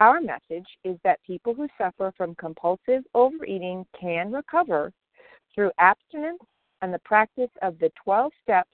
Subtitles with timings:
[0.00, 4.92] our message is that people who suffer from compulsive overeating can recover
[5.54, 6.40] through abstinence
[6.82, 8.70] and the practice of the 12 steps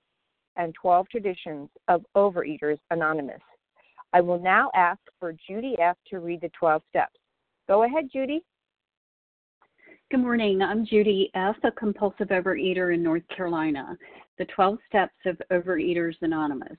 [0.56, 3.40] and 12 traditions of Overeaters Anonymous.
[4.12, 5.96] I will now ask for Judy F.
[6.10, 7.18] to read the 12 steps.
[7.68, 8.42] Go ahead, Judy.
[10.10, 10.62] Good morning.
[10.62, 13.98] I'm Judy F., a compulsive overeater in North Carolina.
[14.38, 16.78] The 12 steps of Overeaters Anonymous.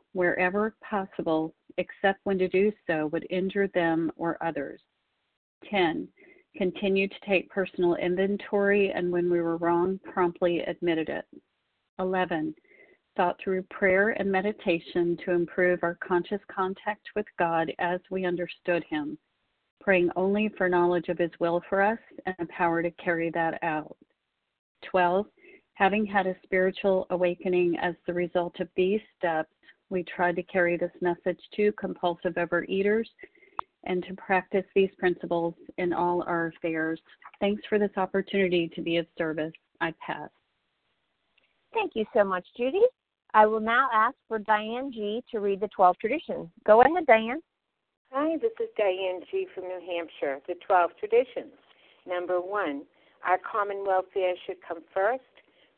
[0.13, 4.81] wherever possible except when to do so would injure them or others.
[5.69, 6.07] 10.
[6.57, 11.25] Continued to take personal inventory and when we were wrong, promptly admitted it.
[11.99, 12.53] 11.
[13.15, 18.83] Thought through prayer and meditation to improve our conscious contact with God as we understood
[18.89, 19.17] Him,
[19.79, 23.61] praying only for knowledge of His will for us and the power to carry that
[23.63, 23.95] out.
[24.89, 25.25] 12.
[25.75, 29.53] Having had a spiritual awakening as the result of these steps,
[29.91, 33.05] we try to carry this message to compulsive overeaters
[33.83, 36.99] and to practice these principles in all our affairs.
[37.39, 39.53] Thanks for this opportunity to be of service.
[39.81, 40.29] I pass.
[41.73, 42.81] Thank you so much, Judy.
[43.33, 45.23] I will now ask for Diane G.
[45.31, 46.49] to read the 12 traditions.
[46.65, 47.41] Go ahead, Diane.
[48.11, 49.47] Hi, this is Diane G.
[49.55, 50.39] from New Hampshire.
[50.47, 51.53] The 12 traditions.
[52.05, 52.83] Number one,
[53.25, 55.23] our common welfare should come first.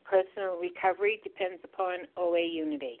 [0.04, 3.00] Personal recovery depends upon OA unity.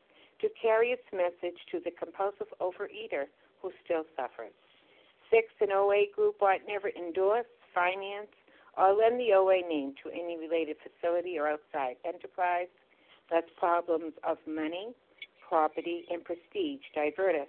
[0.41, 3.29] to carry its message to the compulsive overeater
[3.61, 4.53] who still suffers.
[5.29, 8.33] Six, an OA group ought never endorse, finance,
[8.77, 12.67] or lend the OA name to any related facility or outside enterprise,
[13.31, 14.93] lest problems of money,
[15.47, 17.47] property, and prestige divert us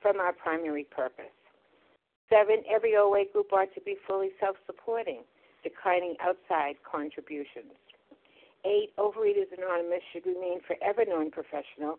[0.00, 1.32] from our primary purpose.
[2.28, 5.22] Seven, every OA group ought to be fully self supporting,
[5.62, 7.76] declining outside contributions.
[8.64, 11.98] Eight, Overeaters Anonymous should remain forever non professional,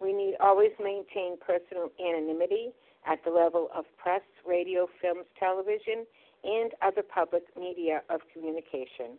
[0.00, 2.70] We need always maintain personal anonymity
[3.06, 6.06] at the level of press, radio, films, television,
[6.44, 9.18] and other public media of communication.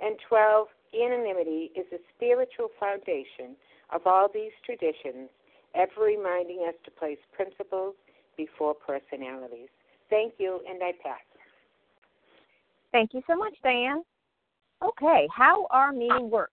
[0.00, 0.68] And 12.
[0.94, 3.56] Anonymity is a spiritual foundation
[3.94, 5.30] of all these traditions,
[5.74, 7.94] ever reminding us to place principles
[8.36, 9.68] before personalities.
[10.10, 11.20] Thank you, and I pass.
[12.90, 14.02] Thank you so much, Diane.
[14.82, 16.52] Okay, how our meeting works.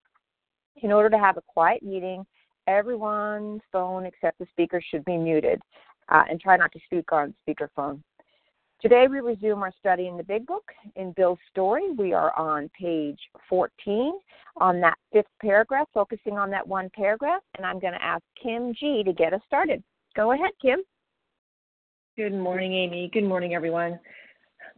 [0.77, 2.25] In order to have a quiet meeting,
[2.67, 5.61] everyone's phone except the speaker should be muted
[6.09, 8.01] uh, and try not to speak on speakerphone.
[8.81, 10.63] Today we resume our study in the Big Book.
[10.95, 14.13] In Bill's story, we are on page 14
[14.57, 18.73] on that fifth paragraph, focusing on that one paragraph, and I'm going to ask Kim
[18.73, 19.83] G to get us started.
[20.15, 20.79] Go ahead, Kim.
[22.17, 23.09] Good morning, Amy.
[23.13, 23.99] Good morning, everyone.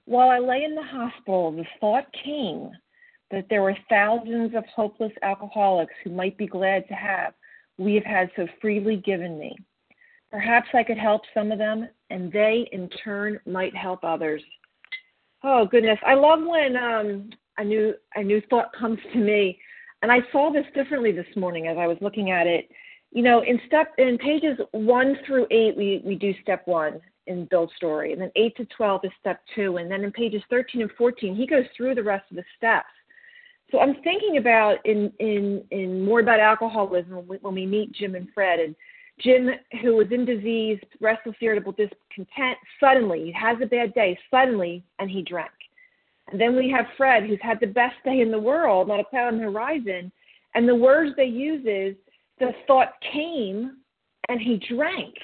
[0.05, 2.71] While I lay in the hospital, the thought came
[3.33, 7.33] that there were thousands of hopeless alcoholics who might be glad to have
[7.79, 9.55] we have had so freely given me.
[10.31, 14.43] Perhaps I could help some of them, and they in turn might help others.
[15.43, 19.59] Oh goodness, I love when um, a new a new thought comes to me,
[20.03, 22.69] and I saw this differently this morning as I was looking at it.
[23.11, 27.45] You know, in step in pages one through eight, we we do step one in
[27.45, 30.83] Bill's story, and then eight to twelve is step two, and then in pages thirteen
[30.83, 32.85] and fourteen, he goes through the rest of the steps.
[33.73, 38.27] So I'm thinking about in in in more about alcoholism when we meet Jim and
[38.31, 38.75] Fred and
[39.19, 39.49] Jim,
[39.81, 45.09] who was in disease, restless, irritable, discontent, suddenly he has a bad day, suddenly, and
[45.09, 45.51] he drank.
[46.31, 49.05] And then we have Fred, who's had the best day in the world, not a
[49.05, 50.11] cloud on the horizon.
[50.53, 51.95] And the words they use is
[52.39, 53.77] the thought came
[54.29, 55.15] and he drank.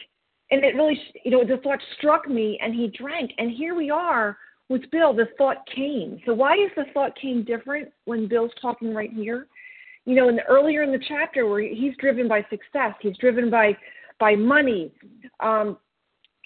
[0.50, 3.32] And it really, you know, the thought struck me and he drank.
[3.38, 4.38] And here we are
[4.70, 6.22] with Bill, the thought came.
[6.26, 9.48] So why is the thought came different when Bill's talking right here?
[10.10, 13.52] you know, in the, earlier in the chapter where he's driven by success, he's driven
[13.52, 13.78] by
[14.20, 14.92] by money.
[15.40, 15.78] Um,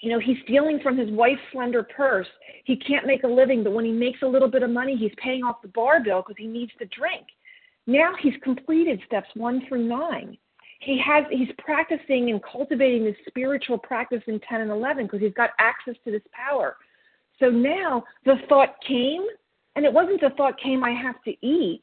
[0.00, 2.26] you know, he's stealing from his wife's slender purse.
[2.66, 5.12] He can't make a living, but when he makes a little bit of money, he's
[5.16, 7.26] paying off the bar bill because he needs to drink.
[7.86, 10.36] Now he's completed steps one through nine.
[10.80, 15.32] He has he's practicing and cultivating this spiritual practice in ten and eleven because he's
[15.32, 16.76] got access to this power.
[17.40, 19.22] So now the thought came,
[19.76, 21.82] and it wasn't the thought came I have to eat.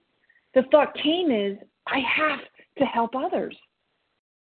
[0.54, 2.40] The thought came is I have
[2.78, 3.56] to help others.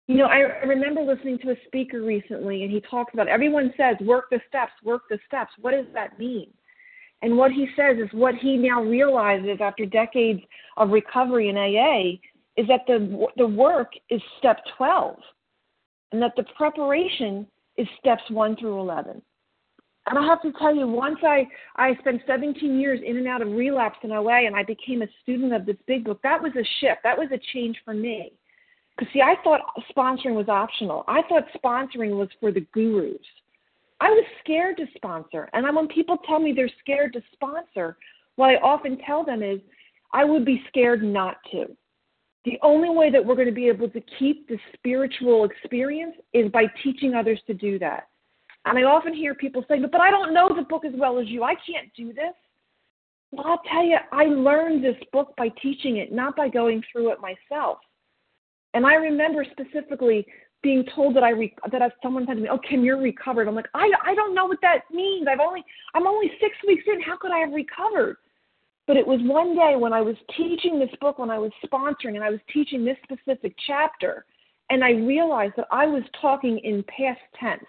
[0.07, 3.97] You know, I, remember listening to a speaker recently, and he talks about everyone says,
[4.01, 5.53] work the steps, work the steps.
[5.61, 6.49] What does that mean?
[7.23, 10.41] And what he says is what he now realizes after decades
[10.77, 12.21] of recovery in AA
[12.61, 15.17] is that the, the work is step 12,
[16.13, 17.47] and that the preparation
[17.79, 19.23] is steps 1 through 11.
[20.07, 23.43] And I have to tell you, once I I spent 17 years in and out
[23.43, 26.21] of relapse in OA, and I became a student of this big book.
[26.23, 27.01] That was a shift.
[27.03, 28.33] That was a change for me.
[28.97, 29.61] Because see, I thought
[29.97, 31.05] sponsoring was optional.
[31.09, 33.17] I thought sponsoring was for the gurus.
[34.01, 37.97] I was scared to sponsor, and when people tell me they're scared to sponsor,
[38.37, 39.61] what I often tell them is,
[40.13, 41.67] I would be scared not to.
[42.45, 46.51] The only way that we're going to be able to keep the spiritual experience is
[46.51, 48.09] by teaching others to do that.
[48.67, 51.29] And I often hear people say, but I don't know the book as well as
[51.29, 51.43] you.
[51.43, 52.35] I can't do this.
[53.31, 57.11] Well, I'll tell you, I learned this book by teaching it, not by going through
[57.13, 57.79] it myself.
[58.75, 60.27] And I remember specifically
[60.63, 63.47] being told that I re- that if someone said to me, "Oh, Kim, you're recovered,"
[63.47, 65.29] I'm like, I I don't know what that means.
[65.29, 65.63] I've only
[65.95, 67.01] I'm only six weeks in.
[67.03, 68.17] How could I have recovered?
[68.87, 72.17] But it was one day when I was teaching this book, when I was sponsoring,
[72.17, 74.25] and I was teaching this specific chapter,
[74.71, 77.65] and I realized that I was talking in past tense.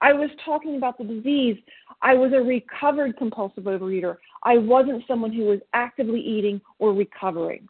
[0.00, 1.56] I was talking about the disease.
[2.02, 4.16] I was a recovered compulsive overeater.
[4.44, 7.68] I wasn't someone who was actively eating or recovering.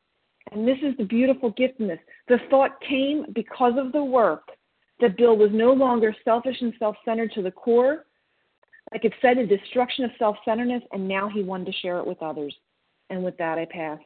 [0.53, 1.99] And this is the beautiful gift in this.
[2.29, 4.49] The thought came because of the work
[5.01, 8.07] that Bill was no longer selfish and self centered to the core.
[8.93, 12.07] Like it said, a destruction of self centeredness, and now he wanted to share it
[12.07, 12.55] with others.
[13.11, 13.99] And with that, I pass.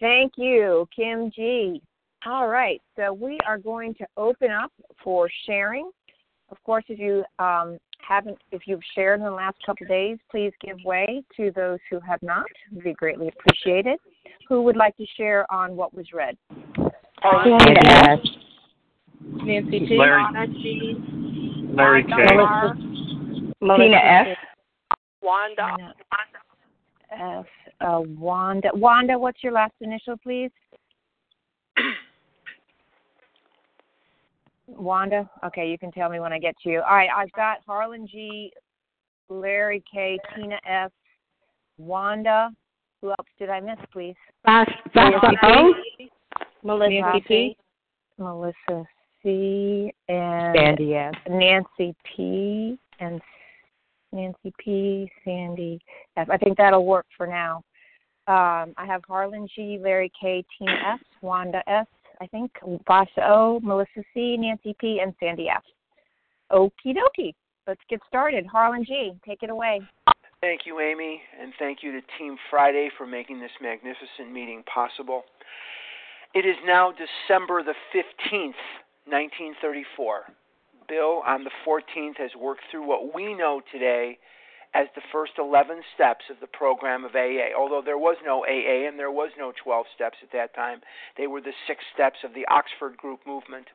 [0.00, 1.82] Thank you, Kim G.
[2.24, 4.72] All right, so we are going to open up
[5.02, 5.90] for sharing.
[6.52, 10.18] Of course, if you um, haven't, if you've shared in the last couple of days,
[10.30, 12.44] please give way to those who have not.
[12.70, 13.98] It would be greatly appreciated.
[14.48, 16.36] Who would like to share on what was read?
[17.84, 18.18] Yes.
[19.44, 19.96] Nancy T.
[19.96, 20.22] Larry,
[21.72, 22.10] Larry K.
[23.60, 24.36] Tina F.
[25.22, 25.94] Wanda.
[27.10, 27.46] F.
[27.80, 28.68] Uh, Wanda.
[28.74, 30.50] Wanda, what's your last initial, please?
[34.66, 35.28] Wanda.
[35.44, 36.80] Okay, you can tell me when I get to you.
[36.80, 38.52] All right, I've got Harlan G,
[39.28, 40.92] Larry K, Tina F,
[41.78, 42.50] Wanda.
[43.00, 44.14] Who else did I miss, please?
[44.46, 44.70] Vasa
[45.42, 45.74] O.
[46.62, 47.26] Melissa Nancy P.
[47.28, 47.56] P.
[48.18, 48.86] Melissa
[49.22, 49.92] C.
[50.08, 51.14] And Sandy S.
[51.28, 52.78] Nancy P.
[53.00, 53.20] And
[54.12, 55.10] Nancy P.
[55.24, 55.80] Sandy
[56.16, 56.28] F.
[56.30, 57.64] I think that'll work for now.
[58.28, 61.86] Um, I have Harlan G, Larry K, Tina S, Wanda S,
[62.22, 62.52] I think,
[62.86, 65.64] Vasa O, Melissa C, Nancy P, and Sandy F.
[66.52, 67.34] Okie dokie.
[67.66, 68.46] Let's get started.
[68.46, 69.80] Harlan G, take it away.
[70.40, 75.24] Thank you, Amy, and thank you to Team Friday for making this magnificent meeting possible.
[76.32, 78.54] It is now December the 15th,
[79.06, 80.20] 1934.
[80.88, 84.16] Bill, on the 14th, has worked through what we know today
[84.74, 87.52] as the first 11 steps of the program of AA.
[87.56, 90.80] Although there was no AA and there was no 12 steps at that time,
[91.16, 93.68] they were the six steps of the Oxford Group movement.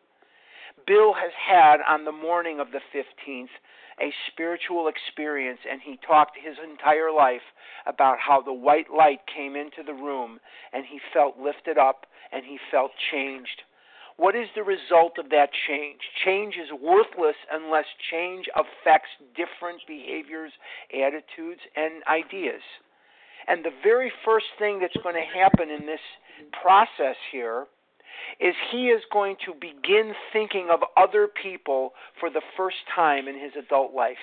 [0.86, 3.54] Bill has had on the morning of the 15th
[4.00, 7.42] a spiritual experience, and he talked his entire life
[7.88, 10.40] about how the white light came into the room
[10.72, 13.64] and he felt lifted up and he felt changed.
[14.18, 16.00] What is the result of that change?
[16.26, 20.52] Change is worthless unless change affects different behaviors,
[20.92, 22.62] attitudes, and ideas.
[23.48, 26.02] And the very first thing that's going to happen in this
[26.62, 27.68] process here
[28.40, 33.40] is he is going to begin thinking of other people for the first time in
[33.40, 34.18] his adult life.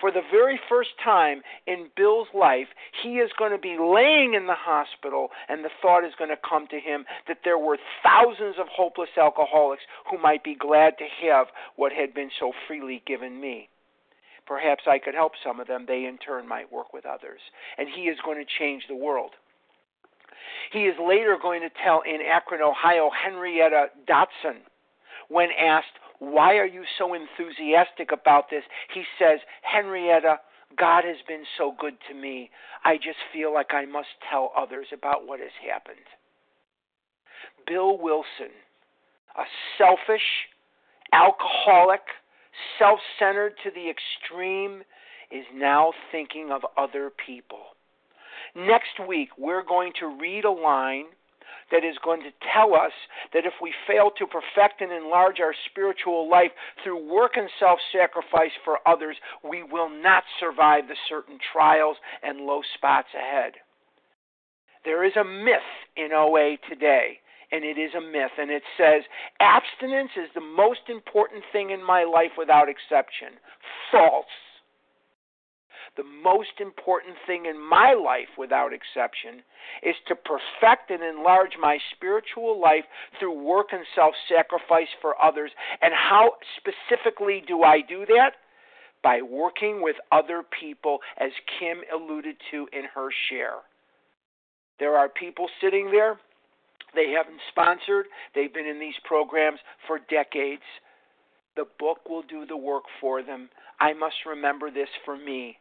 [0.00, 2.68] For the very first time in Bill's life,
[3.02, 6.48] he is going to be laying in the hospital, and the thought is going to
[6.48, 11.04] come to him that there were thousands of hopeless alcoholics who might be glad to
[11.26, 13.68] have what had been so freely given me.
[14.46, 15.86] Perhaps I could help some of them.
[15.86, 17.40] They, in turn, might work with others.
[17.78, 19.30] And he is going to change the world.
[20.72, 24.60] He is later going to tell in Akron, Ohio, Henrietta Dotson,
[25.28, 25.98] when asked,
[26.32, 28.62] Why are you so enthusiastic about this?
[28.92, 30.36] He says, Henrietta,
[30.76, 32.50] God has been so good to me.
[32.84, 36.06] I just feel like I must tell others about what has happened.
[37.66, 38.52] Bill Wilson,
[39.36, 39.44] a
[39.78, 40.48] selfish,
[41.12, 42.02] alcoholic,
[42.78, 44.82] self centered to the extreme,
[45.30, 47.60] is now thinking of other people.
[48.54, 51.06] Next week, we're going to read a line
[51.70, 52.92] that is going to tell us
[53.32, 57.78] that if we fail to perfect and enlarge our spiritual life through work and self
[57.92, 59.16] sacrifice for others,
[59.48, 63.52] we will not survive the certain trials and low spots ahead.
[64.84, 67.18] There is a myth in OA today,
[67.50, 69.02] and it is a myth, and it says
[69.40, 73.38] abstinence is the most important thing in my life without exception.
[73.90, 74.26] False
[75.96, 79.42] the most important thing in my life, without exception,
[79.82, 82.84] is to perfect and enlarge my spiritual life
[83.18, 85.50] through work and self sacrifice for others.
[85.82, 88.32] And how specifically do I do that?
[89.02, 93.58] By working with other people, as Kim alluded to in her share.
[94.80, 96.18] There are people sitting there,
[96.94, 100.62] they haven't sponsored, they've been in these programs for decades.
[101.54, 103.48] The book will do the work for them.
[103.78, 105.58] I must remember this for me.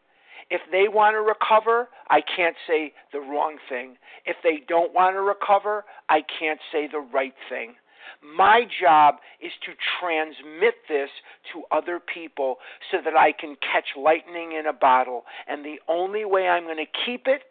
[0.50, 3.98] If they want to recover, I can't say the wrong thing.
[4.26, 7.76] If they don't want to recover, I can't say the right thing.
[8.22, 11.10] My job is to transmit this
[11.52, 12.58] to other people
[12.92, 15.24] so that I can catch lightning in a bottle.
[15.48, 17.44] And the only way I'm going to keep it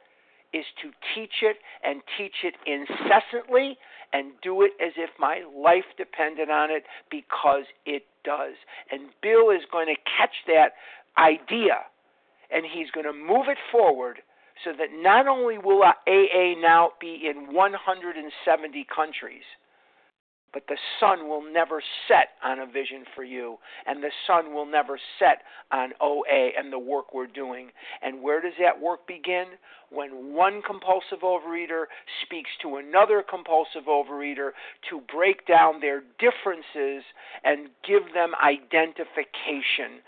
[0.52, 3.78] is to teach it and teach it incessantly
[4.12, 8.54] and do it as if my life depended on it because it does.
[8.90, 10.72] And Bill is going to catch that
[11.16, 11.86] idea
[12.54, 14.18] and he's going to move it forward
[14.64, 19.42] so that not only will AA now be in 170 countries,
[20.52, 23.56] but the sun will never set on a vision for you,
[23.86, 25.42] and the sun will never set
[25.72, 27.70] on OA and the work we're doing.
[28.02, 29.46] And where does that work begin?
[29.92, 31.84] When one compulsive overeater
[32.24, 34.50] speaks to another compulsive overeater
[34.88, 37.04] to break down their differences
[37.44, 40.00] and give them identification.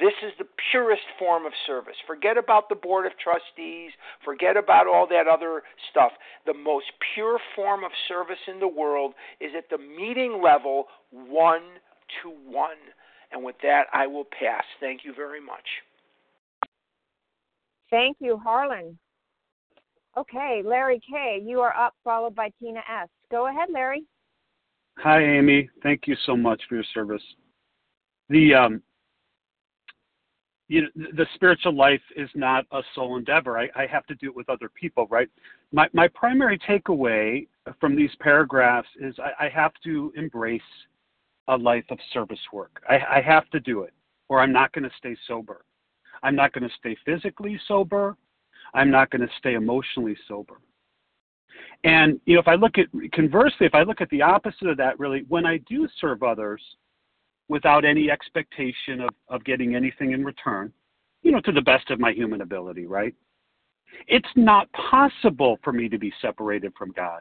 [0.00, 1.96] This is the purest form of service.
[2.06, 3.90] Forget about the board of trustees,
[4.24, 6.12] forget about all that other stuff.
[6.46, 11.62] The most pure form of service in the world is at the meeting level one
[12.22, 12.78] to one.
[13.32, 14.64] And with that, I will pass.
[14.78, 15.66] Thank you very much.
[17.90, 18.98] Thank you, Harlan.
[20.16, 23.08] Okay, Larry K., you are up, followed by Tina S.
[23.30, 24.04] Go ahead, Larry.
[24.98, 25.70] Hi, Amy.
[25.82, 27.22] Thank you so much for your service.
[28.28, 28.82] The um,
[30.68, 33.58] you know, the spiritual life is not a sole endeavor.
[33.58, 35.28] I, I have to do it with other people, right?
[35.72, 37.46] My my primary takeaway
[37.80, 40.60] from these paragraphs is I, I have to embrace
[41.48, 42.82] a life of service work.
[42.88, 43.92] I, I have to do it,
[44.28, 45.64] or I'm not going to stay sober.
[46.22, 48.16] I'm not going to stay physically sober.
[48.74, 50.54] I'm not going to stay emotionally sober.
[51.84, 54.76] And you know, if I look at conversely, if I look at the opposite of
[54.76, 56.62] that, really, when I do serve others
[57.48, 60.72] without any expectation of, of getting anything in return,
[61.22, 63.14] you know, to the best of my human ability, right?
[64.06, 67.20] It's not possible for me to be separated from God.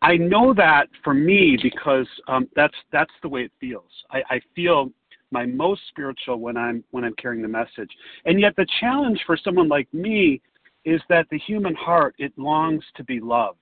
[0.00, 3.90] I know that for me because um, that's that's the way it feels.
[4.10, 4.90] I, I feel
[5.32, 7.90] my most spiritual when I'm when I'm carrying the message.
[8.24, 10.40] And yet the challenge for someone like me
[10.84, 13.58] is that the human heart it longs to be loved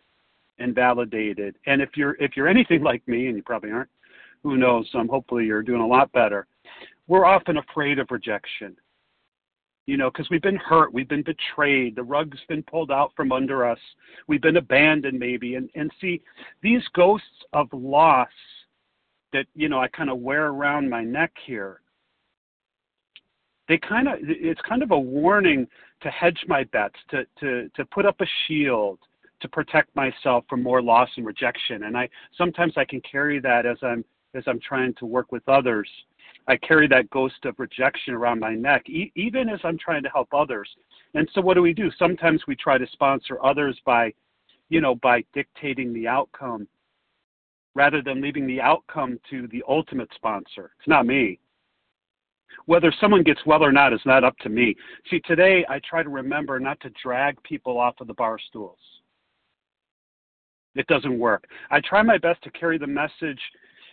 [0.59, 1.57] and validated.
[1.67, 3.91] And if you're if you're anything like me, and you probably aren't,
[4.43, 4.89] who knows?
[4.95, 6.47] Um, hopefully you're doing a lot better.
[7.09, 8.77] We're often afraid of rejection.
[9.87, 13.33] You know, because we've been hurt, we've been betrayed, the rug's been pulled out from
[13.33, 13.79] under us,
[14.29, 15.57] we've been abandoned maybe.
[15.57, 16.23] And and see,
[16.63, 18.29] these ghosts of loss
[19.33, 21.81] that you know I kind of wear around my neck here.
[23.69, 25.67] They kind of it's kind of a warning
[26.03, 28.99] to hedge my bets, to to to put up a shield,
[29.41, 31.85] to protect myself from more loss and rejection.
[31.85, 35.49] And I sometimes I can carry that as I'm as I'm trying to work with
[35.49, 35.89] others.
[36.47, 40.09] I carry that ghost of rejection around my neck, e- even as I'm trying to
[40.09, 40.69] help others.
[41.15, 41.91] And so, what do we do?
[41.99, 44.13] Sometimes we try to sponsor others by,
[44.69, 46.67] you know, by dictating the outcome
[47.75, 50.73] rather than leaving the outcome to the ultimate sponsor.
[50.79, 51.39] It's not me.
[52.67, 54.75] Whether someone gets well or not is not up to me.
[55.11, 58.79] See, today I try to remember not to drag people off of the bar stools.
[60.75, 61.45] It doesn't work.
[61.71, 63.41] I try my best to carry the message,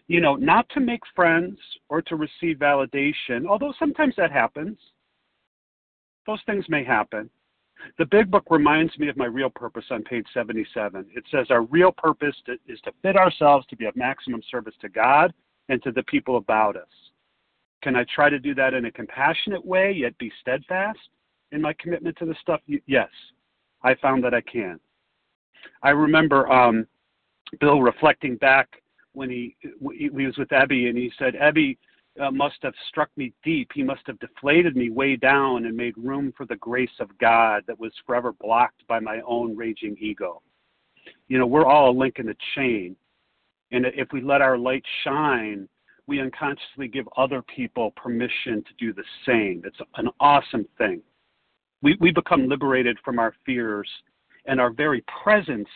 [0.08, 1.58] you know, not to make friends
[1.90, 4.78] or to receive validation, although sometimes that happens.
[6.26, 7.30] Those things may happen.
[7.98, 11.06] The big book reminds me of my real purpose on page 77.
[11.16, 14.76] It says our real purpose to, is to fit ourselves to be of maximum service
[14.82, 15.34] to God
[15.70, 16.88] and to the people about us.
[17.82, 21.00] Can I try to do that in a compassionate way, yet be steadfast
[21.52, 22.62] in my commitment to the stuff?
[22.86, 23.10] Yes,
[23.84, 24.80] I found that I can.
[25.84, 26.88] I remember um,
[27.60, 28.82] Bill reflecting back
[29.14, 29.56] when he,
[29.98, 31.78] he was with Ebby, and he said, Ebby,
[32.22, 33.70] uh, must have struck me deep.
[33.74, 37.64] He must have deflated me way down and made room for the grace of God
[37.68, 40.42] that was forever blocked by my own raging ego.
[41.28, 42.96] You know, we're all a link in the chain.
[43.72, 45.68] And if we let our light shine,
[46.08, 49.62] we unconsciously give other people permission to do the same.
[49.66, 51.02] It's an awesome thing.
[51.82, 53.90] We, we become liberated from our fears,
[54.46, 55.68] and our very presence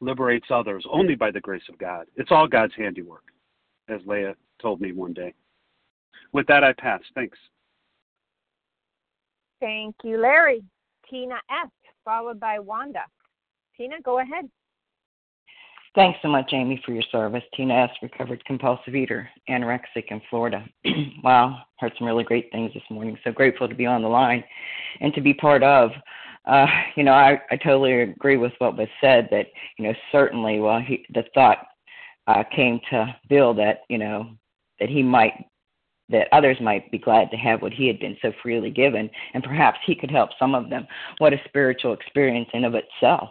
[0.00, 2.06] liberates others only by the grace of God.
[2.16, 3.24] It's all God's handiwork,
[3.88, 5.34] as Leah told me one day.
[6.32, 7.00] With that, I pass.
[7.14, 7.38] Thanks.
[9.60, 10.62] Thank you, Larry.
[11.08, 11.70] Tina S.,
[12.04, 13.04] followed by Wanda.
[13.76, 14.48] Tina, go ahead.
[15.94, 17.42] Thanks so much, Amy, for your service.
[17.56, 20.64] Tina S., recovered compulsive eater, anorexic in Florida.
[21.24, 23.18] wow, heard some really great things this morning.
[23.24, 24.44] So grateful to be on the line
[25.00, 25.90] and to be part of.
[26.44, 30.60] Uh, you know, I, I totally agree with what was said that, you know, certainly,
[30.60, 31.66] well, he, the thought
[32.26, 34.30] uh, came to Bill that, you know,
[34.80, 35.32] that he might
[36.10, 39.42] that others might be glad to have what he had been so freely given, and
[39.42, 40.86] perhaps he could help some of them.
[41.18, 43.30] What a spiritual experience in of itself.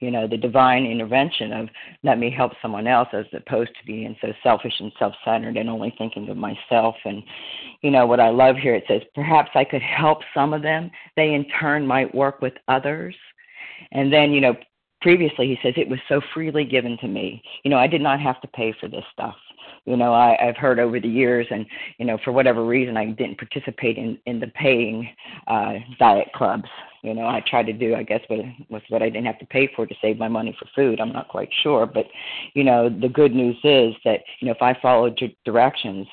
[0.00, 1.68] You know, the divine intervention of
[2.02, 5.70] let me help someone else as opposed to being so selfish and self centered and
[5.70, 6.96] only thinking of myself.
[7.04, 7.22] And,
[7.82, 10.90] you know, what I love here it says, perhaps I could help some of them.
[11.16, 13.14] They in turn might work with others.
[13.92, 14.54] And then, you know,
[15.04, 18.18] previously he says it was so freely given to me you know i did not
[18.18, 19.36] have to pay for this stuff
[19.84, 21.66] you know i i've heard over the years and
[21.98, 25.08] you know for whatever reason i didn't participate in in the paying
[25.46, 26.68] uh diet clubs.
[27.02, 29.46] You know i tried to do i guess what was what i didn't have to
[29.46, 31.00] pay for to save my money for food.
[31.00, 32.06] I'm not quite sure but
[32.54, 36.06] you know the good news is that you know if i followed your directions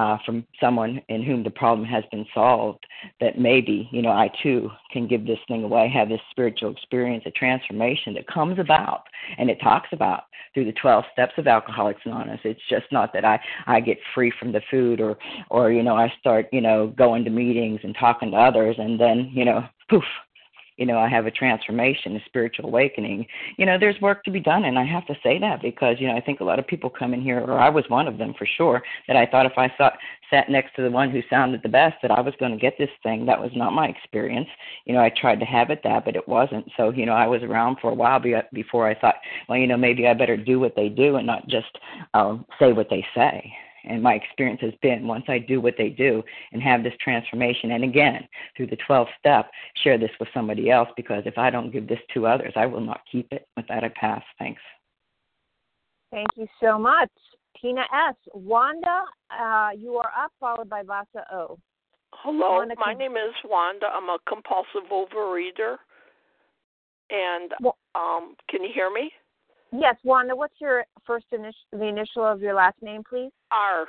[0.00, 2.86] uh, from someone in whom the problem has been solved,
[3.20, 7.24] that maybe, you know, I too can give this thing away, have this spiritual experience,
[7.26, 9.02] a transformation that comes about
[9.36, 10.22] and it talks about
[10.54, 12.40] through the 12 steps of Alcoholics Anonymous.
[12.44, 15.18] It's just not that I, I get free from the food or,
[15.50, 18.98] or, you know, I start, you know, going to meetings and talking to others and
[18.98, 20.04] then, you know, poof,
[20.80, 23.26] you know, I have a transformation, a spiritual awakening.
[23.58, 26.08] You know, there's work to be done, and I have to say that because you
[26.08, 28.16] know I think a lot of people come in here, or I was one of
[28.16, 29.70] them for sure, that I thought if I
[30.30, 32.78] sat next to the one who sounded the best, that I was going to get
[32.78, 33.26] this thing.
[33.26, 34.48] That was not my experience.
[34.86, 36.66] You know, I tried to have it that, but it wasn't.
[36.78, 39.16] So you know, I was around for a while be- before I thought,
[39.50, 41.78] well, you know, maybe I better do what they do and not just
[42.14, 43.52] um, say what they say
[43.84, 47.72] and my experience has been once I do what they do and have this transformation,
[47.72, 49.50] and again, through the 12 step,
[49.82, 52.80] share this with somebody else because if I don't give this to others, I will
[52.80, 53.46] not keep it.
[53.56, 54.22] With that, I pass.
[54.38, 54.60] Thanks.
[56.10, 57.10] Thank you so much.
[57.60, 58.16] Tina S.
[58.32, 61.58] Wanda, uh, you are up, followed by Vasa O.
[62.12, 63.86] Hello, Wanda, my name is Wanda.
[63.86, 65.76] I'm a compulsive overeater.
[67.10, 67.52] And
[67.94, 69.12] um, can you hear me?
[69.72, 73.30] Yes, Wanda, what's your first initial, the initial of your last name, please?
[73.52, 73.86] R.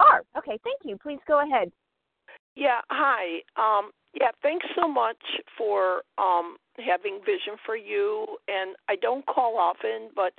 [0.00, 0.22] R.
[0.38, 0.96] Okay, thank you.
[1.02, 1.72] Please go ahead.
[2.54, 3.40] Yeah, hi.
[3.56, 5.16] Um, yeah, thanks so much
[5.56, 8.26] for um, having Vision for You.
[8.46, 10.32] And I don't call often, but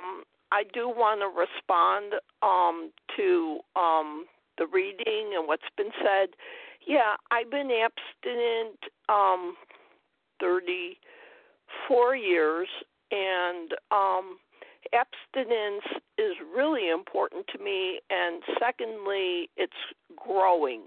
[0.00, 4.26] um, I do want to respond um, to um,
[4.58, 6.30] the reading and what's been said.
[6.86, 9.54] Yeah, I've been abstinent um,
[10.40, 12.68] 34 years,
[13.12, 14.38] and um,
[14.92, 15.84] abstinence
[16.18, 18.00] is really important to me.
[18.10, 19.72] And secondly, it's
[20.16, 20.82] growing,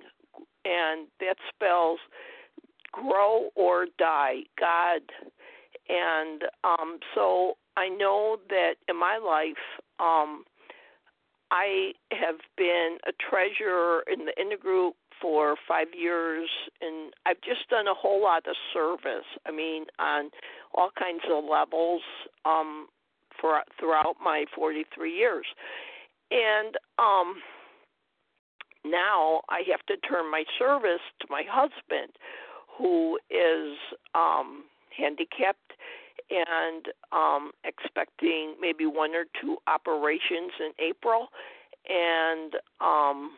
[0.65, 1.99] and that spells
[2.91, 5.01] grow or die, God.
[5.87, 9.63] And um, so I know that in my life,
[9.99, 10.45] um,
[11.51, 16.49] I have been a treasurer in the intergroup for five years,
[16.81, 19.25] and I've just done a whole lot of service.
[19.45, 20.29] I mean, on
[20.73, 22.01] all kinds of levels
[22.45, 22.87] um,
[23.39, 25.45] for throughout my 43 years,
[26.31, 27.35] and um,
[28.83, 32.13] now I have to turn my service to my husband,
[32.77, 33.77] who is
[34.13, 35.73] um, handicapped
[36.29, 41.27] and um, expecting maybe one or two operations in April,
[41.87, 43.31] and um,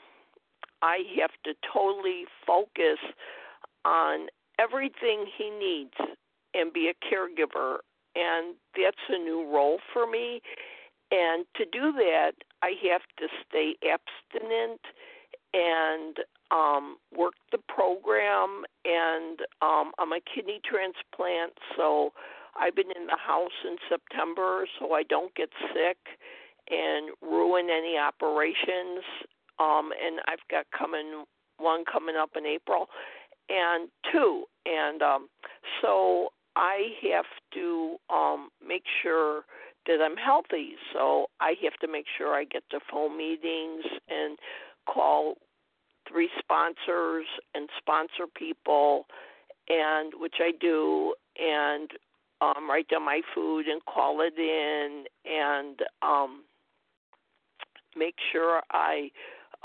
[0.81, 2.99] I have to totally focus
[3.85, 4.27] on
[4.59, 5.93] everything he needs
[6.53, 7.77] and be a caregiver.
[8.15, 10.41] And that's a new role for me.
[11.11, 14.81] And to do that, I have to stay abstinent
[15.53, 16.17] and
[16.51, 18.63] um, work the program.
[18.85, 22.11] And um, I'm a kidney transplant, so
[22.59, 25.97] I've been in the house in September so I don't get sick
[26.69, 29.05] and ruin any operations
[29.59, 31.25] um, and I've got coming
[31.57, 32.87] one coming up in April,
[33.49, 35.27] and two, and um,
[35.81, 39.43] so I have to um, make sure
[39.87, 40.75] that I'm healthy.
[40.93, 44.37] So I have to make sure I get to phone meetings and
[44.87, 45.35] call
[46.09, 49.05] three sponsors and sponsor people,
[49.69, 51.91] and which I do, and
[52.41, 56.43] um, write down my food and call it in, and um,
[57.95, 59.09] make sure I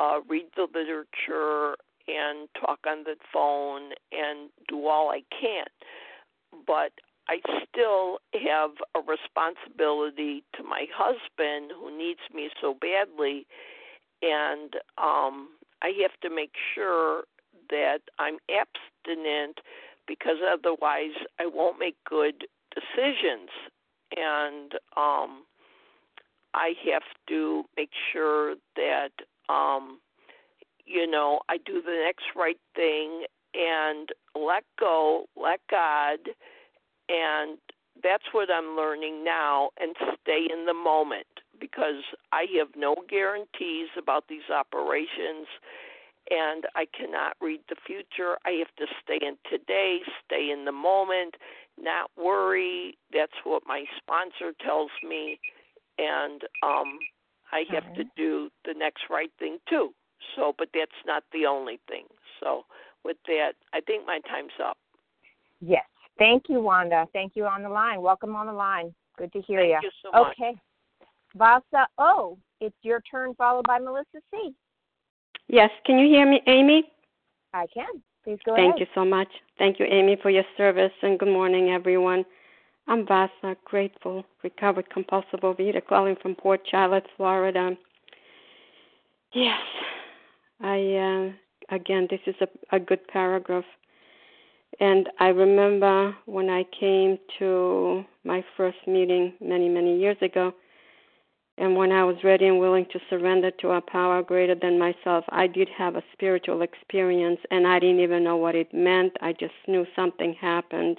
[0.02, 1.76] uh, read the literature
[2.08, 5.66] and talk on the phone and do all I can.
[6.66, 6.92] But
[7.28, 13.46] I still have a responsibility to my husband who needs me so badly,
[14.22, 15.50] and um,
[15.82, 17.24] I have to make sure
[17.70, 19.60] that I'm abstinent
[20.08, 23.50] because otherwise I won't make good decisions.
[24.16, 25.44] And um,
[26.54, 29.10] I have to make sure that
[29.52, 29.98] um,
[30.86, 36.18] you know, I do the next right thing and let go, let God,
[37.08, 37.58] and
[38.02, 41.26] that's what I'm learning now and stay in the moment
[41.60, 45.46] because I have no guarantees about these operations
[46.30, 48.38] and I cannot read the future.
[48.44, 51.34] I have to stay in today, stay in the moment,
[51.78, 52.96] not worry.
[53.12, 55.38] That's what my sponsor tells me
[55.98, 56.98] and um
[57.52, 59.92] I have to do the next right thing too.
[60.36, 62.04] So, but that's not the only thing.
[62.40, 62.64] So,
[63.04, 64.78] with that, I think my time's up.
[65.60, 65.84] Yes.
[66.18, 67.06] Thank you, Wanda.
[67.12, 68.00] Thank you on the line.
[68.00, 68.94] Welcome on the line.
[69.18, 69.78] Good to hear Thank you.
[69.82, 70.32] you so much.
[70.32, 70.54] Okay.
[71.34, 74.54] Vasa O, it's your turn, followed by Melissa C.
[75.48, 76.84] Yes, can you hear me, Amy?
[77.52, 78.02] I can.
[78.24, 78.78] Please go Thank ahead.
[78.78, 79.28] Thank you so much.
[79.58, 82.24] Thank you, Amy, for your service, and good morning, everyone.
[82.88, 87.76] I'm Vasa, grateful, recovered compulsive overeater, calling from Port Charlotte, Florida.
[89.32, 89.60] Yes,
[90.60, 91.32] I
[91.70, 93.64] uh, again, this is a, a good paragraph,
[94.80, 100.52] and I remember when I came to my first meeting many, many years ago,
[101.58, 105.24] and when I was ready and willing to surrender to a power greater than myself,
[105.28, 109.12] I did have a spiritual experience, and I didn't even know what it meant.
[109.20, 110.98] I just knew something happened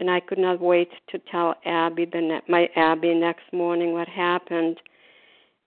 [0.00, 4.08] and I could not wait to tell Abby the ne- my Abby next morning what
[4.08, 4.78] happened.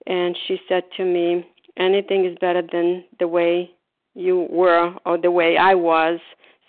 [0.06, 1.46] And she said to me,
[1.78, 3.72] "Anything is better than the way
[4.16, 6.20] you were or the way I was.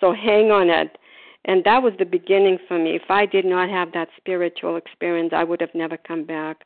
[0.01, 0.99] So hang on it."
[1.45, 2.95] And that was the beginning for me.
[2.95, 6.65] If I did not have that spiritual experience, I would have never come back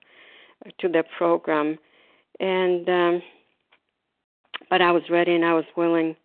[0.78, 1.78] to the program.
[2.40, 3.22] And um
[4.70, 6.16] but I was ready and I was willing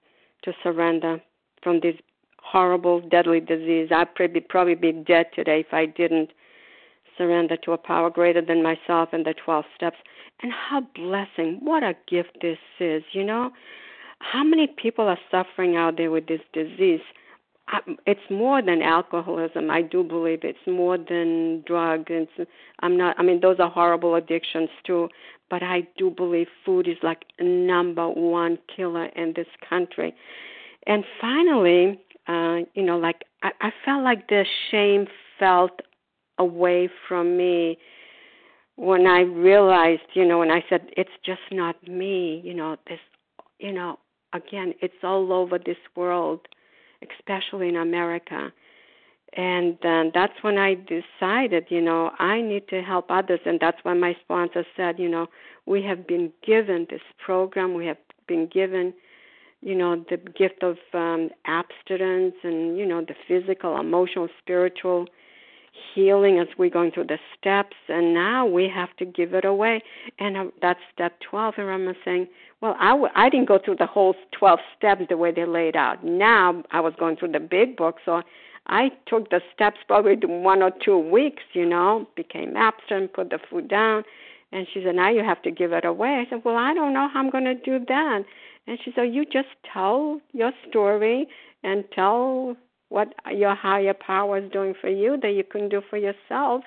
[0.44, 1.22] to surrender
[1.62, 1.96] from this
[2.52, 3.90] horrible, deadly disease.
[3.92, 4.16] I'd
[4.50, 6.32] probably be dead today if I didn't
[7.18, 9.98] surrender to a power greater than myself and the 12 steps.
[10.42, 13.52] And how blessing, what a gift this is, you know?
[14.20, 17.02] How many people are suffering out there with this disease?
[18.06, 19.70] It's more than alcoholism.
[19.70, 22.06] I do believe it's more than drugs.
[22.10, 23.20] It's, I'm not.
[23.20, 25.10] I mean, those are horrible addictions too.
[25.50, 30.16] But I do believe food is like number one killer in this country.
[30.88, 35.08] And finally, uh, you know, like I, I felt like the shame
[35.40, 35.82] felt
[36.38, 37.78] away from me
[38.76, 43.00] when I realized, you know, when I said it's just not me, you know, this,
[43.60, 43.98] you know,
[44.34, 46.42] again, it's all over this world,
[47.02, 48.54] especially in America.
[49.34, 53.40] And then that's when I decided, you know, I need to help others.
[53.46, 55.28] And that's when my sponsor said, you know,
[55.66, 58.94] we have been given this program, we have been given
[59.68, 65.06] you know the gift of um abstinence and you know the physical emotional spiritual
[65.94, 67.76] healing as we're going through the steps.
[67.88, 69.84] And now we have to give it away.
[70.20, 72.28] And uh, that's step 12 and i'm saying
[72.62, 75.76] well i w- i didn't go through the whole 12 steps the way they laid
[75.76, 76.04] out.
[76.04, 78.22] Now i was going through the big book so
[78.68, 83.40] i took the steps probably one or two weeks you know became abstinent put the
[83.50, 84.04] food down.
[84.54, 86.24] And she said now you have to give it away.
[86.26, 88.24] I said well i don't know how i'm going to do that
[88.68, 91.28] and she said, You just tell your story
[91.64, 92.56] and tell
[92.90, 96.64] what your higher power is doing for you that you couldn't do for yourself.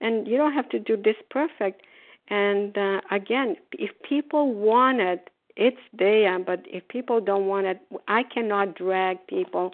[0.00, 1.82] And you don't have to do this perfect.
[2.28, 6.38] And uh, again, if people want it, it's there.
[6.38, 9.72] But if people don't want it, I cannot drag people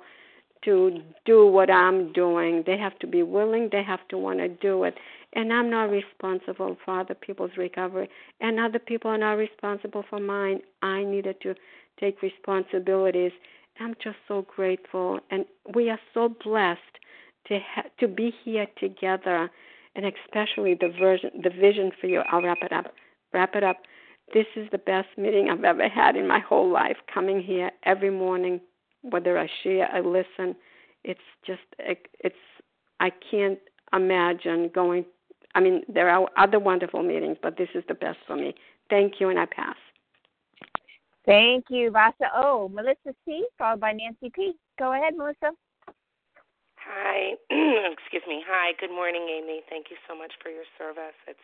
[0.65, 2.65] to do what I'm doing.
[2.67, 4.95] They have to be willing, they have to want to do it.
[5.35, 8.09] And I'm not responsible for other people's recovery,
[8.41, 10.61] and other people are not responsible for mine.
[10.83, 11.55] I needed to
[11.99, 13.33] take responsibilities.
[13.81, 15.45] I'm just so grateful, and
[15.75, 16.81] we are so blessed
[17.49, 19.51] to ha- to be here together,
[19.97, 22.23] and especially the version, the vision for you.
[22.31, 22.95] I'll wrap it up.
[23.33, 23.79] Wrap it up.
[24.33, 26.97] This is the best meeting I've ever had in my whole life.
[27.13, 28.61] Coming here every morning,
[29.03, 30.55] whether I share, I listen.
[31.03, 32.37] It's just it's
[33.01, 33.59] I can't
[33.93, 35.05] imagine going.
[35.55, 38.55] I mean, there are other wonderful meetings, but this is the best for me.
[38.91, 39.77] Thank you, and I pass.
[41.25, 42.69] Thank you, Vasa O.
[42.69, 44.53] Oh, Melissa C, followed by Nancy P.
[44.79, 45.57] Go ahead, Melissa.
[46.85, 47.33] Hi.
[47.97, 48.45] Excuse me.
[48.45, 48.77] Hi.
[48.79, 49.65] Good morning, Amy.
[49.71, 51.17] Thank you so much for your service.
[51.25, 51.41] It's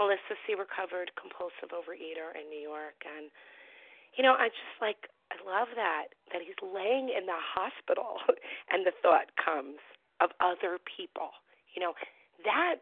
[0.00, 2.96] Melissa C, recovered compulsive overeater in New York.
[3.04, 3.28] And,
[4.16, 8.24] you know, I just like, I love that, that he's laying in the hospital
[8.72, 9.76] and the thought comes
[10.24, 11.36] of other people.
[11.76, 11.92] You know,
[12.48, 12.80] that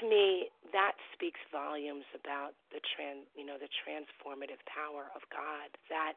[0.00, 5.68] to me that speaks volumes about the trans you know the transformative power of God
[5.88, 6.14] that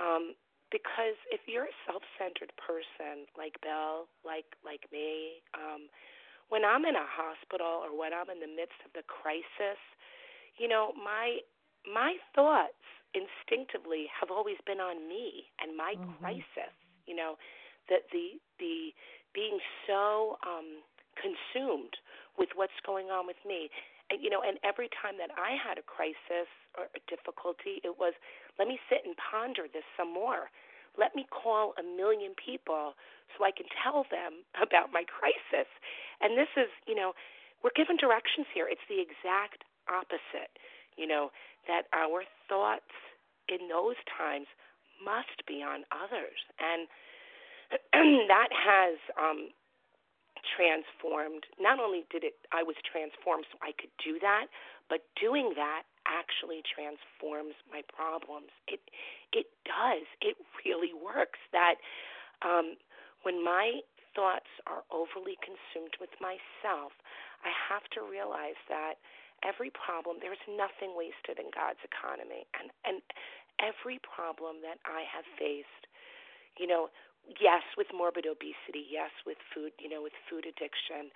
[0.00, 0.34] um
[0.72, 5.86] because if you're a self-centered person like Bill like like me um
[6.50, 9.80] when I'm in a hospital or when I'm in the midst of the crisis
[10.58, 11.38] you know my
[11.86, 12.82] my thoughts
[13.14, 16.18] instinctively have always been on me and my mm-hmm.
[16.18, 16.74] crisis
[17.06, 17.38] you know
[17.88, 18.90] that the the
[19.34, 20.82] being so um
[21.14, 21.94] consumed
[22.38, 23.70] with what's going on with me.
[24.10, 27.96] and you know, and every time that I had a crisis or a difficulty, it
[27.96, 28.12] was
[28.58, 30.50] let me sit and ponder this some more.
[30.94, 32.94] Let me call a million people
[33.34, 35.66] so I can tell them about my crisis.
[36.20, 37.14] And this is, you know,
[37.62, 38.68] we're given directions here.
[38.68, 40.52] It's the exact opposite,
[40.96, 41.32] you know,
[41.66, 42.92] that our thoughts
[43.48, 44.46] in those times
[45.02, 46.38] must be on others.
[46.60, 46.86] And
[48.28, 49.48] that has um,
[50.44, 51.48] transformed.
[51.58, 54.46] Not only did it, I was transformed so I could do that,
[54.88, 58.52] but doing that actually transforms my problems.
[58.68, 58.80] It
[59.32, 60.04] it does.
[60.20, 61.40] It really works.
[61.52, 61.80] That
[62.44, 62.76] um,
[63.24, 63.80] when my
[64.12, 66.92] thoughts are overly consumed with myself,
[67.42, 69.00] I have to realize that
[69.42, 73.00] every problem there's nothing wasted in God's economy, and and
[73.62, 75.88] every problem that I have faced,
[76.58, 76.90] you know,
[77.40, 81.10] yes, with morbid obesity, yes, with food, you know, with food addiction,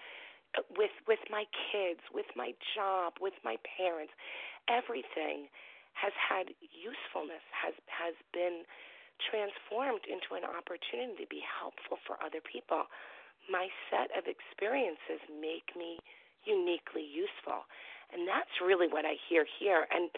[0.57, 4.13] uh, with with my kids, with my job, with my parents,
[4.69, 5.49] everything
[5.93, 8.65] has had usefulness, has has been
[9.19, 12.87] transformed into an opportunity to be helpful for other people.
[13.51, 15.99] My set of experiences make me
[16.47, 17.67] uniquely useful.
[18.15, 19.85] And that's really what I hear here.
[19.91, 20.09] And,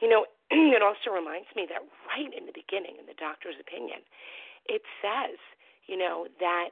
[0.00, 4.02] you know, it also reminds me that right in the beginning, in the doctor's opinion,
[4.68, 5.38] it says,
[5.86, 6.70] you know, that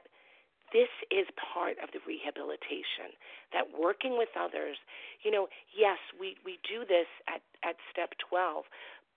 [0.73, 3.15] this is part of the rehabilitation
[3.53, 4.75] that working with others
[5.23, 8.65] you know yes we we do this at at step 12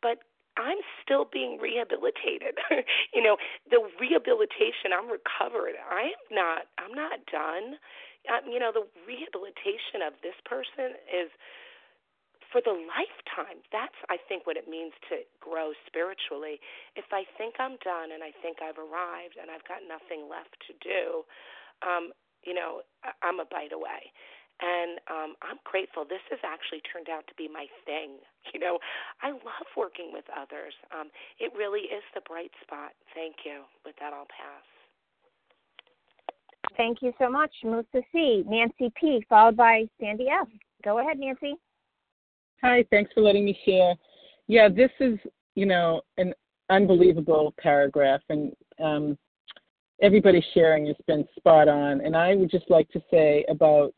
[0.03, 0.23] but
[0.57, 2.59] i'm still being rehabilitated.
[3.15, 3.37] You know
[3.69, 5.75] the rehabilitation i'm recovered.
[5.91, 7.77] I am not i'm not done.
[8.31, 11.31] Um, you know the rehabilitation of this person is
[12.51, 13.63] for the lifetime.
[13.71, 16.59] That's, I think, what it means to grow spiritually.
[16.99, 20.59] If I think I'm done and I think I've arrived and I've got nothing left
[20.67, 21.25] to do,
[21.87, 22.11] um,
[22.43, 22.83] you know,
[23.23, 24.11] I'm a bite away.
[24.61, 26.05] And um, I'm grateful.
[26.05, 28.21] This has actually turned out to be my thing.
[28.53, 28.79] You know,
[29.23, 30.73] I love working with others.
[30.99, 32.93] Um, it really is the bright spot.
[33.15, 33.63] Thank you.
[33.85, 34.65] With that, I'll pass.
[36.77, 38.43] Thank you so much, Musa C.
[38.49, 39.25] Nancy P.
[39.29, 40.49] Followed by Sandy F.
[40.83, 41.55] Go ahead, Nancy.
[42.63, 43.95] Hi, thanks for letting me share.
[44.47, 45.19] Yeah, this is,
[45.55, 46.35] you know, an
[46.69, 49.17] unbelievable paragraph, and um,
[50.03, 52.03] everybody's sharing has been spot on.
[52.03, 53.95] And I would just like to say about,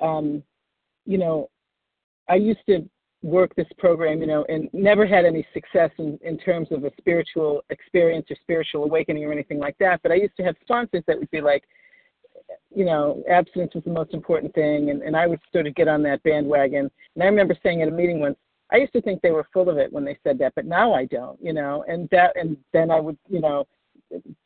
[0.00, 0.42] um,
[1.04, 1.50] you know,
[2.30, 2.88] I used to
[3.22, 6.90] work this program, you know, and never had any success in, in terms of a
[6.98, 10.00] spiritual experience or spiritual awakening or anything like that.
[10.02, 11.64] But I used to have sponsors that would be like,
[12.74, 15.88] you know, abstinence was the most important thing, and, and I would sort of get
[15.88, 16.90] on that bandwagon.
[17.14, 18.36] And I remember saying at a meeting once,
[18.70, 20.92] I used to think they were full of it when they said that, but now
[20.92, 21.84] I don't, you know.
[21.88, 23.66] And that, and then I would, you know,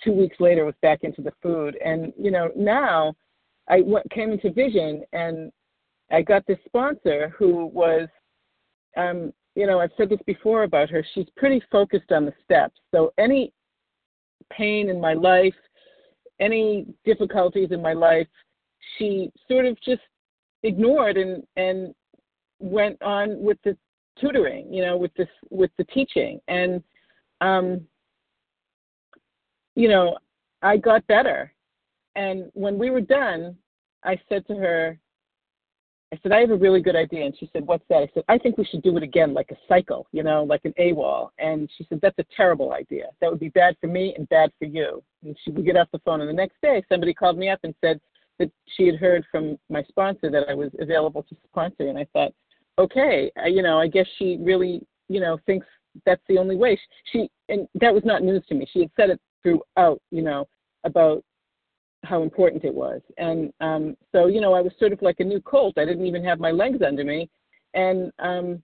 [0.02, 3.14] two weeks later was back into the food, and you know, now
[3.68, 5.52] I went, came into Vision, and
[6.10, 8.08] I got this sponsor who was,
[8.96, 11.04] um, you know, I've said this before about her.
[11.14, 12.78] She's pretty focused on the steps.
[12.92, 13.52] So any
[14.50, 15.54] pain in my life
[16.42, 18.26] any difficulties in my life,
[18.98, 20.02] she sort of just
[20.62, 21.94] ignored and and
[22.58, 23.76] went on with the
[24.20, 26.82] tutoring, you know, with this with the teaching, and
[27.40, 27.80] um,
[29.74, 30.16] you know,
[30.60, 31.52] I got better.
[32.14, 33.56] And when we were done,
[34.04, 34.98] I said to her,
[36.12, 37.24] I said, I have a really good idea.
[37.24, 38.02] And she said, What's that?
[38.02, 40.64] I said, I think we should do it again, like a cycle, you know, like
[40.64, 41.30] an AWOL.
[41.38, 43.06] And she said, That's a terrible idea.
[43.20, 45.02] That would be bad for me and bad for you.
[45.24, 46.20] And she would get off the phone.
[46.20, 47.98] And the next day, somebody called me up and said
[48.38, 51.88] that she had heard from my sponsor that I was available to sponsor.
[51.88, 52.32] And I thought,
[52.78, 55.66] okay, I, you know, I guess she really, you know, thinks
[56.04, 56.78] that's the only way.
[57.10, 58.66] She, and that was not news to me.
[58.70, 60.46] She had said it throughout, you know,
[60.84, 61.24] about
[62.04, 63.00] how important it was.
[63.18, 65.78] And um, so, you know, I was sort of like a new colt.
[65.78, 67.30] I didn't even have my legs under me.
[67.74, 68.62] And um,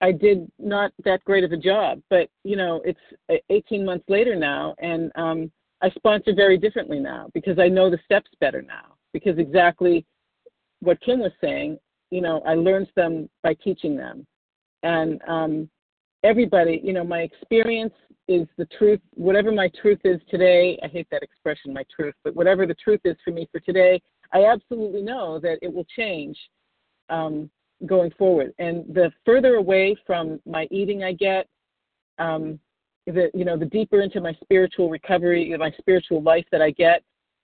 [0.00, 2.00] I did not that great of a job.
[2.10, 5.50] But, you know, it's 18 months later now, and um,
[5.82, 8.96] I sponsor very differently now because I know the steps better now.
[9.12, 10.06] Because exactly
[10.80, 11.78] what Kim was saying,
[12.10, 14.26] you know, I learned them by teaching them.
[14.82, 15.70] And um,
[16.22, 17.94] everybody, you know, my experience
[18.28, 19.00] is the truth.
[19.14, 23.00] Whatever my truth is today, I hate that expression, my truth, but whatever the truth
[23.04, 24.00] is for me for today,
[24.32, 26.38] I absolutely know that it will change
[27.08, 27.50] um,
[27.86, 28.52] going forward.
[28.58, 31.48] And the further away from my eating I get,
[32.18, 32.60] um,
[33.06, 37.02] the you know, the deeper into my spiritual recovery, my spiritual life that I get,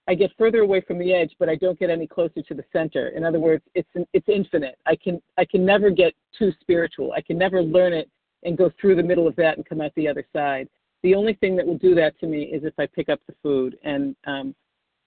[0.08, 2.62] I get further away from the edge, but I don't get any closer to the
[2.72, 3.08] center.
[3.08, 4.78] In other words, it's it's infinite.
[4.86, 7.12] I can I can never get too spiritual.
[7.12, 8.08] I can never learn it
[8.42, 10.68] and go through the middle of that and come out the other side.
[11.02, 13.34] The only thing that will do that to me is if I pick up the
[13.42, 13.76] food.
[13.84, 14.54] And um,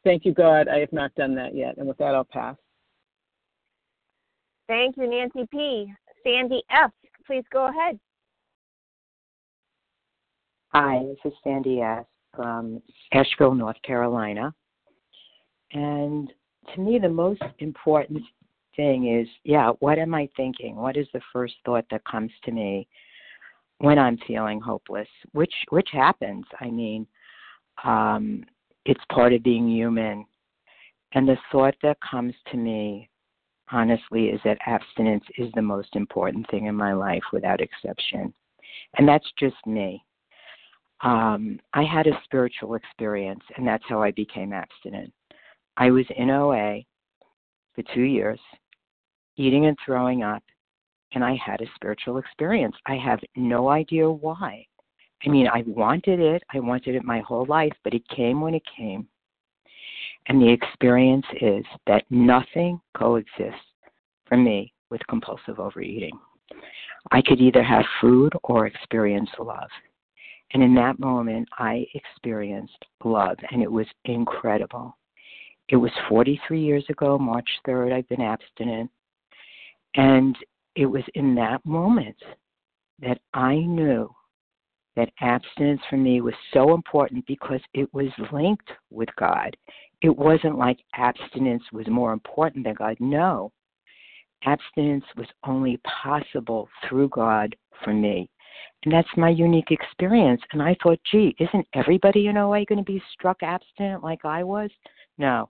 [0.03, 1.77] thank you, God, I have not done that yet.
[1.77, 2.55] And with that, I'll pass.
[4.67, 5.91] Thank you, Nancy P.
[6.23, 6.91] Sandy F.,
[7.25, 7.99] please go ahead.
[10.73, 12.05] Hi, this is Sandy S.
[12.35, 14.53] from Asheville, North Carolina.
[15.71, 16.31] And
[16.75, 18.21] to me, the most important
[18.75, 20.75] thing is yeah, what am I thinking?
[20.75, 22.87] What is the first thought that comes to me
[23.79, 25.07] when I'm feeling hopeless?
[25.33, 26.45] Which which happens.
[26.59, 27.07] I mean,
[27.83, 28.43] um,
[28.85, 30.25] it's part of being human.
[31.13, 33.09] And the thought that comes to me,
[33.71, 38.33] honestly, is that abstinence is the most important thing in my life without exception.
[38.97, 40.03] And that's just me.
[41.01, 45.13] Um, I had a spiritual experience, and that's how I became abstinent.
[45.77, 46.81] I was in OA
[47.73, 48.39] for two years,
[49.37, 50.43] eating and throwing up,
[51.13, 52.75] and I had a spiritual experience.
[52.85, 54.65] I have no idea why.
[55.25, 56.43] I mean, I wanted it.
[56.53, 59.07] I wanted it my whole life, but it came when it came.
[60.27, 63.59] And the experience is that nothing coexists
[64.27, 66.17] for me with compulsive overeating.
[67.11, 69.69] I could either have food or experience love.
[70.53, 74.97] And in that moment, I experienced love, and it was incredible.
[75.69, 78.89] It was 43 years ago, March 3rd, I've been abstinent.
[79.95, 80.35] And
[80.79, 82.15] it was in that moment
[83.01, 84.09] that I knew
[84.95, 89.57] that abstinence for me was so important because it was linked with God.
[90.01, 92.95] It wasn't like abstinence was more important than God.
[93.01, 93.51] No.
[94.45, 97.53] Abstinence was only possible through God
[97.83, 98.29] for me.
[98.85, 100.41] And that's my unique experience.
[100.53, 104.45] And I thought, gee, isn't everybody in OA going to be struck abstinent like I
[104.45, 104.69] was?
[105.17, 105.49] No.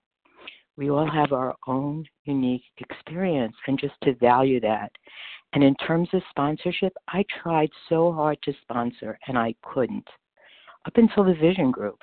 [0.79, 4.89] We all have our own unique experience, and just to value that.
[5.51, 10.07] And in terms of sponsorship, I tried so hard to sponsor, and I couldn't.
[10.85, 11.99] Up until the vision group.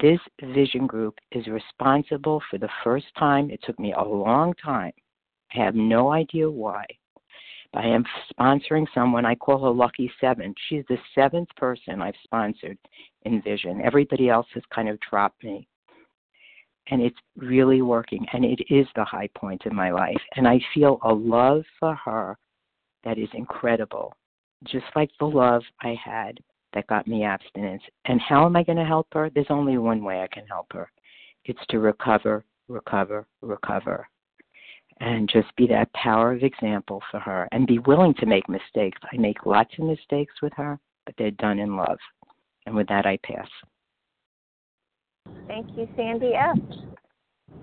[0.00, 3.50] This vision group is responsible for the first time.
[3.50, 4.92] It took me a long time.
[5.52, 6.84] I have no idea why.
[7.72, 9.26] But I am sponsoring someone.
[9.26, 10.54] I call her Lucky Seven.
[10.68, 12.78] She's the seventh person I've sponsored
[13.22, 13.80] in Vision.
[13.82, 15.66] Everybody else has kind of dropped me.
[16.88, 18.26] And it's really working.
[18.32, 20.20] And it is the high point in my life.
[20.36, 22.36] And I feel a love for her
[23.04, 24.14] that is incredible,
[24.64, 26.38] just like the love I had
[26.72, 27.82] that got me abstinence.
[28.06, 29.30] And how am I going to help her?
[29.30, 30.90] There's only one way I can help her
[31.46, 34.06] it's to recover, recover, recover
[35.00, 39.00] and just be that power of example for her and be willing to make mistakes.
[39.12, 41.98] I make lots of mistakes with her, but they're done in love.
[42.66, 43.48] And with that, I pass.
[45.46, 46.58] Thank you, Sandy F.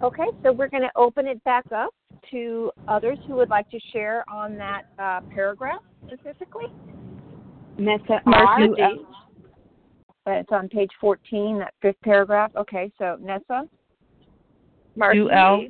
[0.04, 1.94] Okay, so we're going to open it back up
[2.32, 6.66] to others who would like to share on that uh, paragraph specifically.
[7.78, 8.60] Nessa R.
[10.30, 12.52] It's on page 14, that fifth paragraph.
[12.56, 13.64] Okay, so Nessa.
[14.96, 15.26] Marcy.
[15.32, 15.62] L.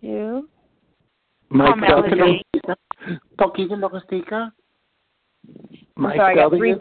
[0.00, 0.48] you.
[1.48, 2.42] Mike Melody.
[3.38, 4.50] Pakita Logistica.
[5.96, 6.58] Mike sorry, W.
[6.58, 6.74] Three,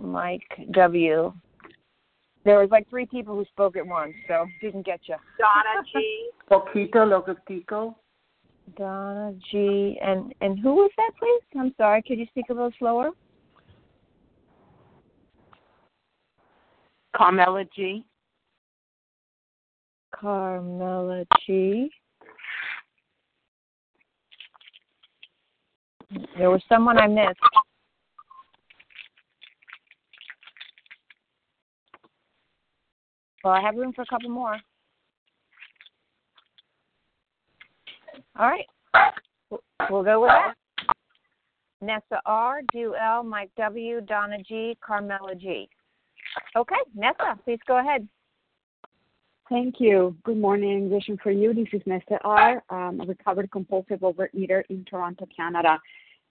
[0.00, 1.32] Mike W.
[2.44, 5.16] There was like three people who spoke at once, so didn't get you.
[5.38, 6.30] Donna G.
[6.50, 7.94] Poquito Logistico.
[8.76, 9.98] Donna G.
[10.02, 11.60] And and who was that, please?
[11.60, 12.02] I'm sorry.
[12.02, 13.10] Could you speak a little slower?
[17.16, 18.04] Carmela G.
[20.14, 21.90] Carmela G.
[26.36, 27.38] There was someone I missed.
[33.44, 34.56] Well, I have room for a couple more.
[38.38, 38.66] All right.
[39.90, 40.54] We'll go with that.
[41.82, 42.62] Nessa R,
[43.22, 45.68] Mike W, Donna G, Carmela G.
[46.56, 48.08] Okay, Nessa, please go ahead.
[49.50, 50.16] Thank you.
[50.24, 51.52] Good morning, Vision for You.
[51.52, 55.78] This is Nessa R, um, a recovered compulsive overeater in Toronto, Canada.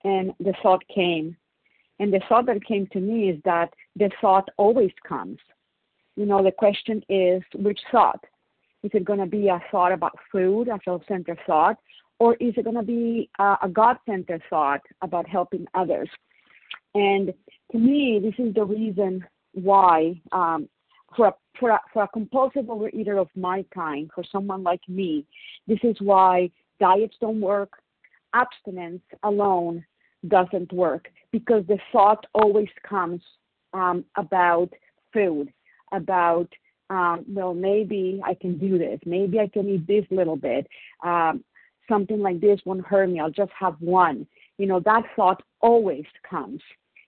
[0.03, 1.38] And the thought came.
[1.99, 5.38] And the thought that came to me is that the thought always comes.
[6.16, 8.24] You know, the question is which thought?
[8.84, 11.78] Is it going to be a thought about food, a self centered thought?
[12.20, 16.09] Or is it going to be uh, a God centered thought about helping others?
[16.93, 17.34] And
[17.72, 20.70] to me, this is the reason why um,
[21.16, 25.26] for a, for a, for a compulsive overeater of my kind, for someone like me,
[25.68, 26.49] this is why
[26.80, 27.74] diets don't work.
[28.34, 29.86] Abstinence alone
[30.28, 33.22] doesn't work because the thought always comes
[33.74, 34.70] um, about
[35.14, 35.51] food,
[35.94, 36.50] about
[36.89, 39.00] um, well, maybe I can do this.
[39.06, 40.68] Maybe I can eat this little bit.
[41.04, 41.44] Um,
[41.88, 43.20] something like this won't hurt me.
[43.20, 44.28] I'll just have one.
[44.58, 46.62] You know, that thought always comes.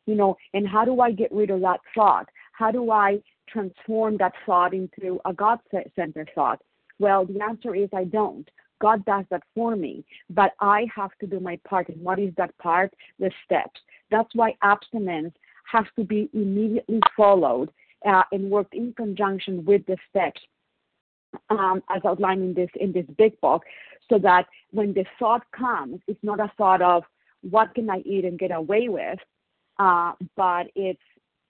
[0.06, 2.30] You know, and how do I get rid of that thought?
[2.54, 3.20] How do I
[3.50, 5.60] transform that thought into a God
[5.96, 6.62] centered thought?
[7.00, 8.50] Well, the answer is I don't.
[8.82, 11.90] God does that for me, but I have to do my part.
[11.90, 12.94] And what is that part?
[13.20, 13.80] The steps.
[14.12, 15.34] That's why abstinence
[15.72, 17.72] has to be immediately followed
[18.06, 20.42] and worked in conjunction with the steps
[21.50, 23.64] um, as outlined in this in this big book,
[24.10, 27.04] so that when the thought comes, it's not a thought of
[27.50, 29.20] what can I eat and get away with,
[29.80, 31.00] uh, but it's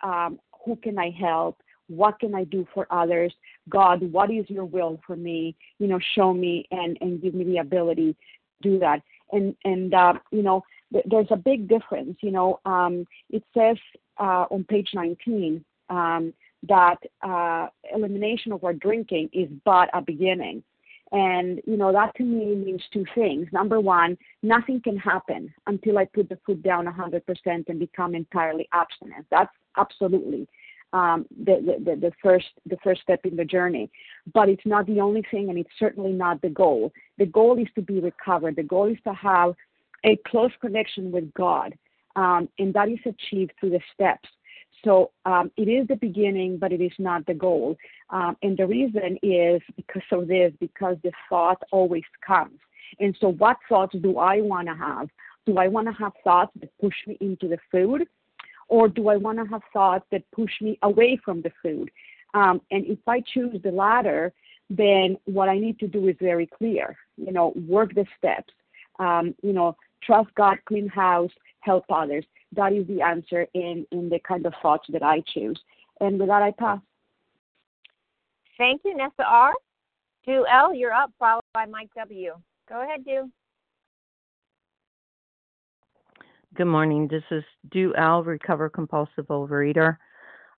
[0.03, 3.33] um, who can I help, what can I do for others,
[3.69, 5.55] God, what is your will for me?
[5.79, 8.13] You know, show me and and give me the ability
[8.61, 9.01] to do that.
[9.31, 12.17] And and uh, you know, th- there's a big difference.
[12.21, 13.77] You know, um, it says
[14.19, 15.63] uh, on page 19.
[15.89, 16.33] Um,
[16.67, 20.63] that uh, elimination of our drinking is but a beginning.
[21.11, 23.47] And, you know, that to me means two things.
[23.51, 28.67] Number one, nothing can happen until I put the food down 100% and become entirely
[28.73, 29.25] abstinent.
[29.29, 30.47] That's absolutely
[30.93, 33.89] um, the, the, the, first, the first step in the journey.
[34.33, 36.91] But it's not the only thing, and it's certainly not the goal.
[37.17, 38.55] The goal is to be recovered.
[38.55, 39.53] The goal is to have
[40.05, 41.77] a close connection with God,
[42.15, 44.29] um, and that is achieved through the steps.
[44.85, 47.75] So um, it is the beginning, but it is not the goal.
[48.11, 52.59] Um, and the reason is because of this, because the thought always comes.
[52.99, 55.09] And so, what thoughts do I want to have?
[55.47, 58.07] Do I want to have thoughts that push me into the food?
[58.67, 61.91] Or do I want to have thoughts that push me away from the food?
[62.33, 64.33] Um, and if I choose the latter,
[64.69, 66.95] then what I need to do is very clear.
[67.17, 68.53] You know, work the steps.
[68.99, 71.31] You know, trust God, clean house,
[71.61, 75.59] help others that is the answer in, in the kind of thoughts that I choose.
[75.99, 76.79] And with that, I pass.
[78.57, 79.53] Thank you, Nessa R.
[80.25, 82.33] Do L, you're up, followed by Mike W.
[82.67, 83.29] Go ahead, Do.
[86.55, 87.07] Good morning.
[87.09, 89.97] This is Do L, Recover Compulsive Overeater.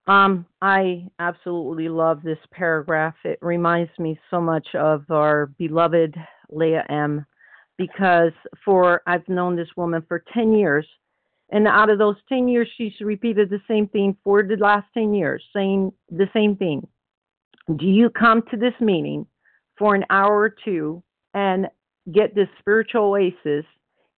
[0.05, 3.15] Um, I absolutely love this paragraph.
[3.25, 6.15] It reminds me so much of our beloved
[6.49, 7.25] Leah M.
[7.77, 8.31] Because
[8.63, 10.87] for I've known this woman for 10 years
[11.49, 15.13] and out of those 10 years, she's repeated the same thing for the last 10
[15.13, 16.87] years, saying the same thing.
[17.73, 19.25] Do you come to this meeting
[19.77, 21.67] for an hour or two and
[22.13, 23.65] get this spiritual oasis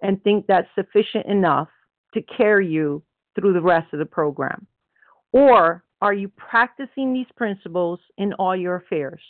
[0.02, 1.68] and think that's sufficient enough
[2.14, 3.04] to carry you
[3.36, 4.66] through the rest of the program?
[5.32, 9.22] Or are you practicing these principles in all your affairs?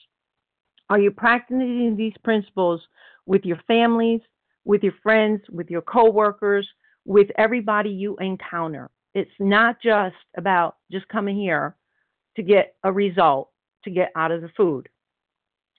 [0.89, 2.81] Are you practicing these principles
[3.25, 4.21] with your families,
[4.65, 6.67] with your friends, with your coworkers,
[7.05, 8.89] with everybody you encounter.
[9.13, 11.75] It's not just about just coming here
[12.35, 13.49] to get a result,
[13.83, 14.87] to get out of the food.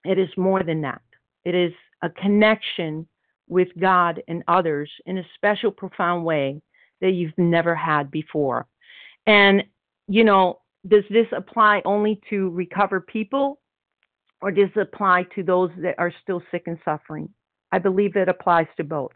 [0.05, 1.03] It is more than that.
[1.45, 3.07] It is a connection
[3.49, 6.63] with God and others in a special, profound way
[7.01, 8.67] that you've never had before.
[9.27, 9.65] And,
[10.09, 13.61] you know, does this apply only to recovered people
[14.41, 17.29] or does it apply to those that are still sick and suffering?
[17.73, 19.13] I believe it applies to both.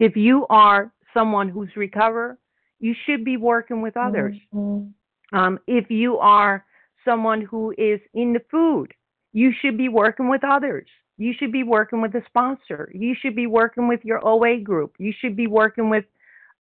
[0.00, 2.38] If you are someone who's recovered,
[2.80, 4.36] you should be working with others.
[4.54, 5.36] Mm-hmm.
[5.36, 6.64] Um, if you are
[7.04, 8.92] someone who is in the food,
[9.32, 10.86] you should be working with others.
[11.16, 12.90] You should be working with a sponsor.
[12.94, 14.94] You should be working with your OA group.
[14.98, 16.04] You should be working with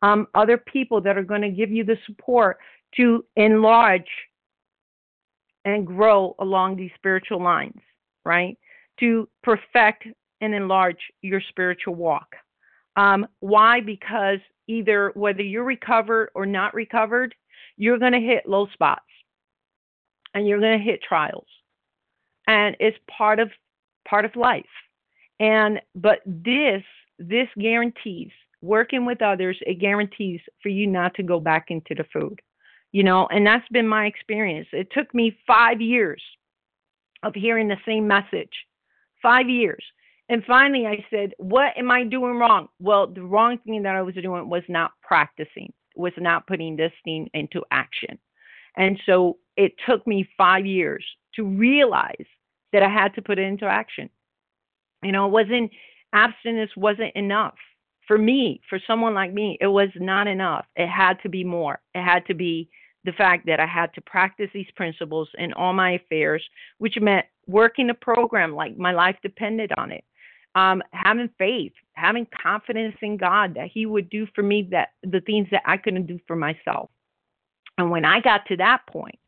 [0.02, 2.58] um, other people that are going to give you the support
[2.96, 4.10] to enlarge
[5.66, 7.82] and grow along these spiritual lines,
[8.26, 8.58] right?
[9.00, 10.08] To perfect
[10.42, 12.36] and enlarge your spiritual walk.
[12.98, 13.80] Um, why?
[13.80, 17.34] Because either whether you're recovered or not recovered,
[17.78, 19.06] you're going to hit low spots
[20.34, 21.48] and you're going to hit trials.
[22.48, 23.50] And it's part of
[24.10, 24.66] part of life.
[25.40, 26.84] And but this
[27.20, 28.32] this guarantees
[28.62, 32.40] working with others, it guarantees for you not to go back into the food.
[32.92, 34.68] You know, and that's been my experience.
[34.72, 36.24] It took me 5 years
[37.22, 38.54] of hearing the same message.
[39.22, 39.84] 5 years
[40.30, 42.68] and finally, I said, What am I doing wrong?
[42.80, 46.92] Well, the wrong thing that I was doing was not practicing, was not putting this
[47.04, 48.20] thing into action.
[48.76, 51.06] And so it took me five years
[51.36, 52.26] to realize
[52.74, 54.10] that I had to put it into action.
[55.02, 55.72] You know, it wasn't,
[56.14, 57.56] abstinence wasn't enough.
[58.06, 60.66] For me, for someone like me, it was not enough.
[60.76, 61.80] It had to be more.
[61.96, 62.70] It had to be
[63.04, 66.44] the fact that I had to practice these principles in all my affairs,
[66.78, 70.04] which meant working a program like my life depended on it
[70.56, 75.22] um, having faith, having confidence in God that He would do for me that the
[75.22, 76.90] things that I couldn't do for myself.
[77.78, 79.20] And when I got to that point,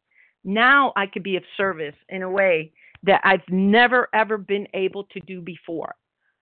[0.44, 2.72] now I could be of service in a way
[3.04, 5.96] that I've never ever been able to do before.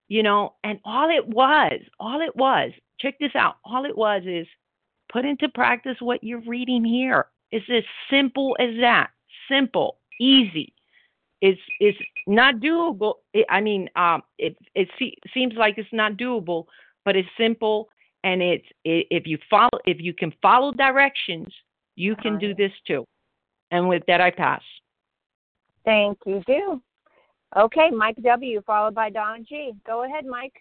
[0.08, 4.24] You know, and all it was, all it was, check this out, all it was
[4.26, 4.48] is
[5.12, 7.28] put into practice what you're reading here.
[7.52, 9.10] It's as simple as that.
[9.50, 10.74] Simple, easy.
[11.42, 13.16] It's it's not doable.
[13.50, 16.66] I mean, um, it it se- seems like it's not doable,
[17.06, 17.90] but it's simple
[18.24, 21.48] and it's it, if you follow if you can follow directions,
[21.96, 23.06] you can do this too.
[23.72, 24.62] And with that, I pass.
[25.86, 26.82] Thank you, do.
[27.56, 28.62] Okay, Mike W.
[28.66, 29.74] followed by Don G.
[29.86, 30.54] Go ahead, Mike.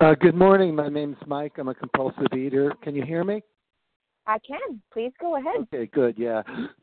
[0.00, 0.74] Uh, good morning.
[0.74, 1.52] My name's Mike.
[1.58, 2.72] I'm a compulsive eater.
[2.82, 3.42] Can you hear me?
[4.26, 4.80] I can.
[4.92, 5.66] Please go ahead.
[5.72, 6.14] Okay, good.
[6.16, 6.42] Yeah,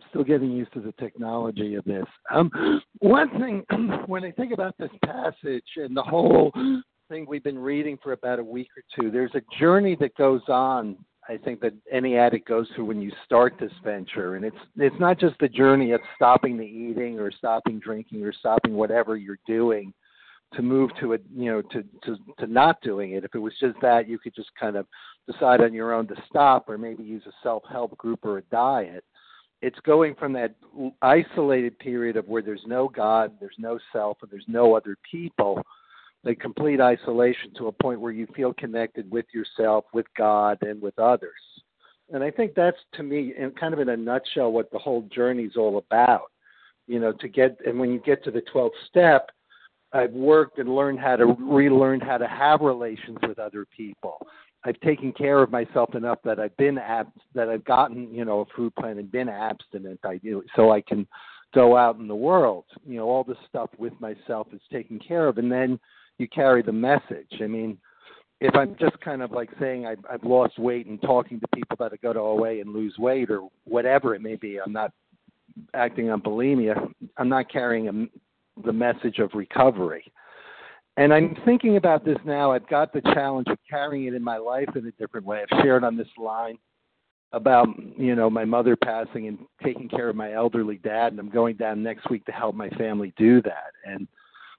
[0.10, 2.06] still getting used to the technology of this.
[2.34, 3.64] Um, one thing,
[4.06, 6.52] when I think about this passage and the whole
[7.10, 10.42] thing we've been reading for about a week or two, there's a journey that goes
[10.48, 10.98] on.
[11.28, 15.00] I think that any addict goes through when you start this venture, and it's it's
[15.00, 19.40] not just the journey of stopping the eating or stopping drinking or stopping whatever you're
[19.48, 19.94] doing
[20.54, 23.24] to move to a you know to to to not doing it.
[23.24, 24.86] If it was just that you could just kind of
[25.28, 29.04] decide on your own to stop or maybe use a self-help group or a diet.
[29.62, 30.56] It's going from that
[31.02, 35.62] isolated period of where there's no god there's no self and there's no other people
[36.24, 40.82] the complete isolation to a point where you feel connected with yourself with god and
[40.82, 41.32] with others.
[42.12, 45.04] And i think that's to me in kind of in a nutshell what the whole
[45.14, 46.32] journey is all about.
[46.88, 49.30] You know to get and when you get to the 12th step
[49.94, 54.18] I've worked and learned how to relearn how to have relations with other people.
[54.64, 58.42] I've taken care of myself enough that I've been ab- that I've gotten you know
[58.42, 60.00] a food plan and been abstinent.
[60.04, 61.08] I do so I can
[61.54, 62.66] go out in the world.
[62.86, 65.80] You know all this stuff with myself is taken care of, and then
[66.18, 67.42] you carry the message.
[67.42, 67.78] I mean,
[68.40, 71.78] if I'm just kind of like saying I've, I've lost weight and talking to people
[71.80, 74.92] that go to OA and lose weight or whatever it may be, I'm not
[75.74, 76.92] acting on bulimia.
[77.18, 77.92] I'm not carrying a
[78.64, 80.12] the message of recovery.
[80.98, 82.52] And I'm thinking about this now.
[82.52, 85.42] I've got the challenge of carrying it in my life in a different way.
[85.42, 86.58] I've shared on this line
[87.34, 91.30] about you know my mother passing and taking care of my elderly dad, and I'm
[91.30, 93.72] going down next week to help my family do that.
[93.86, 94.08] And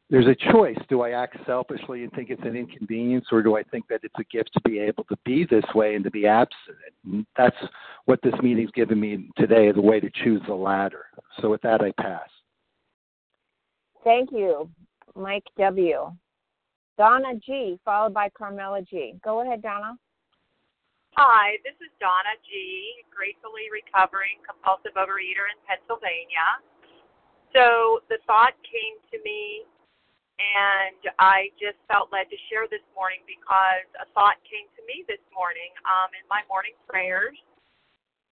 [0.09, 3.63] there's a choice: do I act selfishly and think it's an inconvenience, or do I
[3.65, 6.27] think that it's a gift to be able to be this way and to be
[6.27, 7.27] absent?
[7.37, 7.57] That's
[8.07, 11.07] what this meeting's given me today: the way to choose the latter.
[11.41, 12.29] So with that, I pass.
[14.05, 14.69] Thank you,
[15.15, 16.11] Mike W.
[16.99, 19.15] Donna G, followed by Carmela G.
[19.25, 19.95] Go ahead, Donna.
[21.15, 26.59] Hi, this is Donna G, gratefully recovering compulsive overeater in Pennsylvania.
[27.55, 29.63] So the thought came to me,
[30.41, 35.05] and I just felt led to share this morning because a thought came to me
[35.07, 37.37] this morning um, in my morning prayers.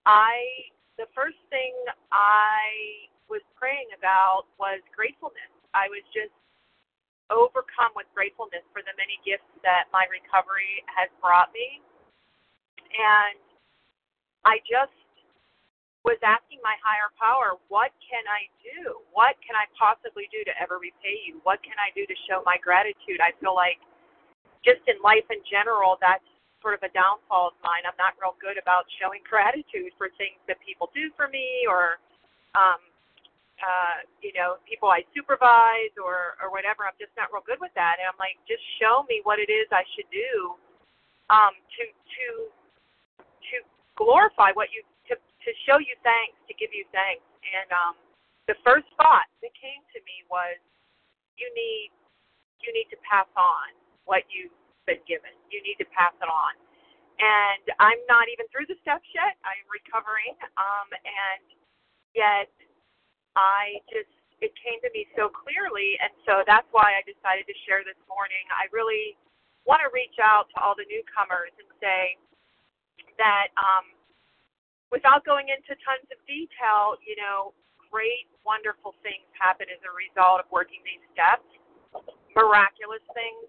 [0.03, 0.67] I
[0.97, 1.71] the first thing
[2.11, 6.33] I was praying about was gratefulness I was just
[7.31, 11.79] overcome with gratefulness for the many gifts that my recovery has brought me.
[12.91, 13.39] And
[14.43, 14.91] I just
[16.03, 18.99] was asking my higher power, what can I do?
[19.13, 21.39] What can I possibly do to ever repay you?
[21.45, 23.21] What can I do to show my gratitude?
[23.21, 23.79] I feel like
[24.65, 26.25] just in life in general, that's
[26.59, 27.85] sort of a downfall of mine.
[27.85, 32.01] I'm not real good about showing gratitude for things that people do for me or
[32.57, 32.81] um,
[33.61, 36.83] uh, you know, people I supervise or or whatever.
[36.85, 38.01] I'm just not real good with that.
[38.01, 40.57] And I'm like, just show me what it is I should do
[41.29, 42.27] um, to to
[43.53, 43.55] to
[43.95, 47.23] glorify what you to to show you thanks, to give you thanks.
[47.41, 47.95] And um,
[48.49, 50.57] the first thought that came to me was,
[51.37, 51.93] you need
[52.61, 53.73] you need to pass on
[54.05, 54.53] what you've
[54.85, 55.33] been given.
[55.49, 56.53] You need to pass it on.
[57.21, 59.37] And I'm not even through the steps yet.
[59.45, 61.45] I'm recovering, um, and
[62.17, 62.49] yet
[63.35, 64.11] I just
[64.41, 67.99] it came to me so clearly, and so that's why I decided to share this
[68.09, 68.41] morning.
[68.49, 69.13] I really
[69.69, 72.17] want to reach out to all the newcomers and say
[73.21, 73.93] that um,
[74.89, 80.41] without going into tons of detail, you know, great, wonderful things happen as a result
[80.41, 81.45] of working these steps.
[82.33, 83.45] Miraculous things.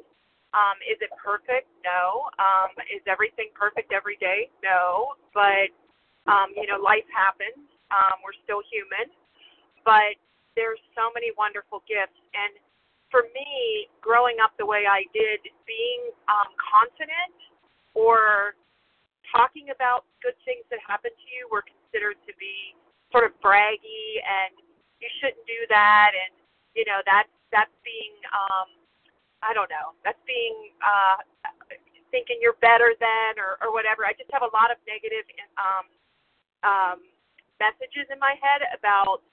[0.53, 1.73] Um, is it perfect?
[1.81, 2.29] No.
[2.37, 4.53] Um, is everything perfect every day?
[4.61, 5.17] No.
[5.33, 5.73] But
[6.29, 7.65] um, you know, life happens.
[7.89, 9.09] Um, we're still human
[9.85, 10.17] but
[10.57, 12.19] there's so many wonderful gifts.
[12.37, 12.53] And
[13.11, 17.37] for me, growing up the way I did, being um, confident
[17.95, 18.57] or
[19.33, 22.77] talking about good things that happen to you were considered to be
[23.13, 24.57] sort of braggy and
[25.01, 26.33] you shouldn't do that and
[26.77, 28.69] you know that's that's being um
[29.45, 31.21] I don't know that's being uh
[32.13, 35.25] thinking you're better than or or whatever I just have a lot of negative
[35.61, 35.87] um
[36.65, 36.99] um
[37.61, 39.25] messages in my head about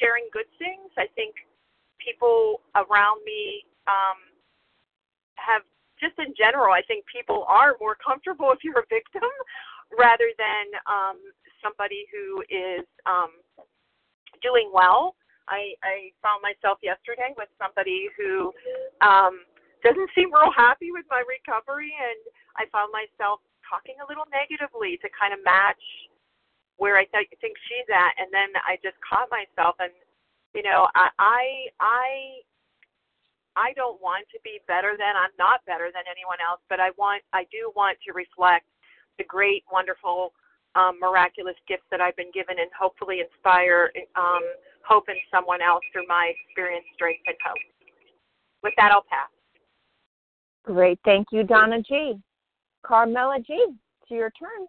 [0.00, 0.90] sharing good things.
[0.98, 1.34] I think
[1.98, 4.18] people around me um,
[5.38, 5.62] have
[6.02, 6.74] just in general.
[6.74, 9.30] I think people are more comfortable if you're a victim
[9.94, 11.18] rather than um,
[11.62, 13.30] somebody who is um,
[14.42, 15.14] doing well.
[15.50, 18.54] I, I found myself yesterday with somebody who
[19.02, 19.42] um,
[19.82, 22.18] doesn't seem real happy with my recovery, and
[22.54, 25.82] I found myself talking a little negatively to kind of match
[26.82, 29.94] where I th- think she's at, and then I just caught myself, and
[30.50, 31.42] you know, I, I,
[31.78, 32.06] I,
[33.54, 36.90] I don't want to be better than I'm not better than anyone else, but I
[36.98, 38.66] want, I do want to reflect
[39.16, 40.34] the great, wonderful,
[40.74, 44.42] um, miraculous gifts that I've been given, and hopefully inspire um,
[44.82, 47.62] hope in someone else through my experience, strength, and hope.
[48.66, 49.30] With that, I'll pass.
[50.66, 50.98] Great.
[51.04, 52.18] Thank you, Donna G.
[52.82, 53.54] Carmela G.
[53.54, 54.66] It's your turn.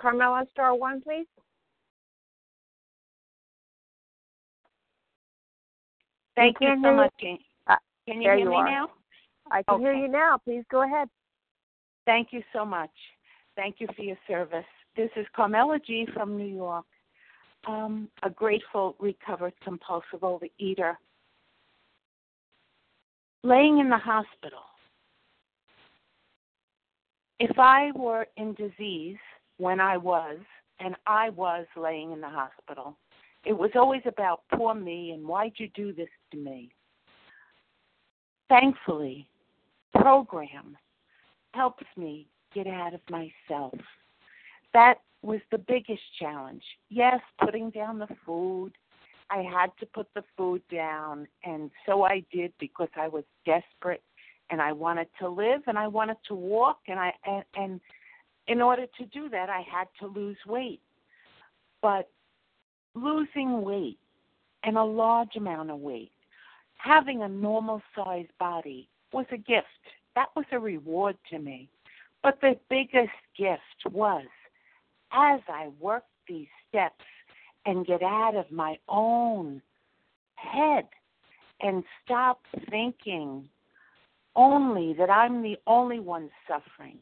[0.00, 1.26] Carmela, star one, please.
[6.36, 7.12] Thank you so much.
[7.66, 7.76] Uh,
[8.06, 8.64] Can you there hear you me are.
[8.64, 8.90] now?
[9.50, 10.38] I can hear you now.
[10.42, 11.08] Please go ahead.
[12.06, 12.90] Thank you so much.
[13.56, 14.64] Thank you for your service.
[14.96, 16.06] This is Carmela G.
[16.14, 16.86] from New York.
[17.66, 20.94] Um, a grateful, recovered, compulsive overeater.
[23.42, 24.60] Laying in the hospital.
[27.38, 29.18] If I were in disease
[29.60, 30.38] when I was,
[30.78, 32.96] and I was laying in the hospital,
[33.44, 36.70] it was always about poor me and why'd you do this to me?
[38.48, 39.28] Thankfully,
[39.94, 40.76] program
[41.52, 43.74] helps me get out of myself.
[44.72, 46.62] That was the biggest challenge.
[46.88, 48.72] Yes, putting down the food.
[49.28, 54.02] I had to put the food down, and so I did because I was desperate
[54.50, 57.80] and I wanted to live and I wanted to walk and I and, and
[58.46, 60.80] in order to do that I had to lose weight.
[61.82, 62.08] But
[62.94, 63.98] losing weight
[64.64, 66.12] and a large amount of weight,
[66.76, 69.66] having a normal sized body was a gift.
[70.14, 71.68] That was a reward to me.
[72.22, 74.26] But the biggest gift was
[75.12, 77.04] as I worked these steps
[77.66, 79.62] and get out of my own
[80.34, 80.86] head
[81.60, 83.48] and stop thinking
[84.36, 86.98] only that I'm the only one suffering.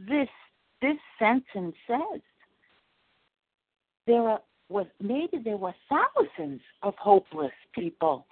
[0.00, 0.28] This
[0.82, 2.20] this sentence says
[4.06, 8.26] there are was maybe there were thousands of hopeless people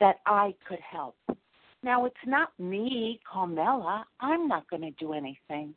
[0.00, 1.16] that I could help.
[1.82, 4.06] Now it's not me, Carmela.
[4.20, 5.74] I'm not going to do anything.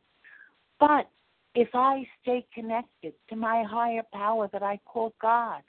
[0.79, 1.09] But
[1.53, 5.61] if I stay connected to my higher power that I call God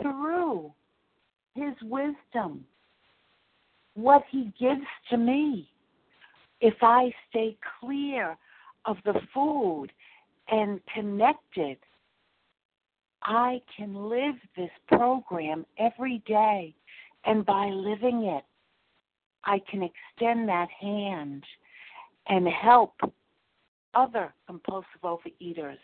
[0.00, 0.72] through
[1.54, 2.64] His wisdom,
[3.94, 5.68] what He gives to me,
[6.60, 8.36] if I stay clear
[8.84, 9.88] of the food
[10.50, 11.78] and connected,
[13.22, 16.74] I can live this program every day.
[17.24, 18.44] And by living it,
[19.44, 21.44] I can extend that hand
[22.28, 22.94] and help
[23.94, 25.78] other compulsive overeaters.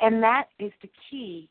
[0.00, 1.48] And that is the key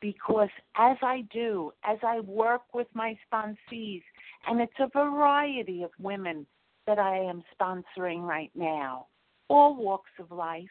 [0.00, 4.02] because as I do, as I work with my sponsees,
[4.48, 6.44] and it's a variety of women
[6.86, 9.06] that I am sponsoring right now,
[9.48, 10.64] all walks of life,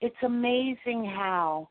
[0.00, 1.68] it's amazing how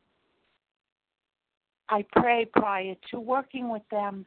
[1.90, 4.26] I pray prior to working with them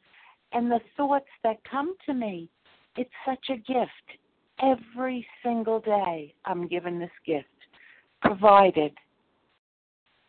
[0.52, 2.48] and the thoughts that come to me.
[2.96, 4.18] It's such a gift.
[4.60, 7.46] Every single day I'm given this gift,
[8.20, 8.92] provided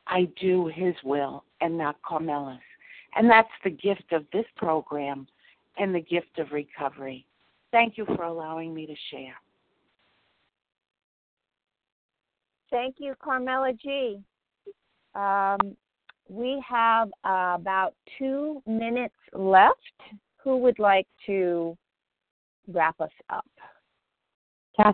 [0.08, 2.60] I do His will and not Carmela's.
[3.16, 5.28] And that's the gift of this program
[5.78, 7.26] and the gift of recovery.
[7.74, 9.34] Thank you for allowing me to share.
[12.70, 14.20] Thank you, Carmela G.
[15.16, 15.76] Um,
[16.30, 19.80] we have uh, about two minutes left.
[20.44, 21.76] Who would like to
[22.68, 23.46] wrap us up?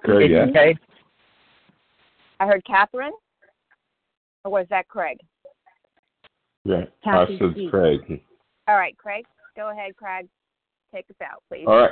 [0.04, 0.46] Craig, yeah.
[0.50, 0.76] Okay.
[2.40, 3.14] I heard Catherine.
[4.46, 5.18] Or was that Craig?
[6.64, 8.22] Yeah, I said Craig.
[8.70, 9.26] All right, Craig.
[9.58, 10.30] Go ahead, Craig.
[10.94, 11.66] Take us out, please.
[11.68, 11.92] All right.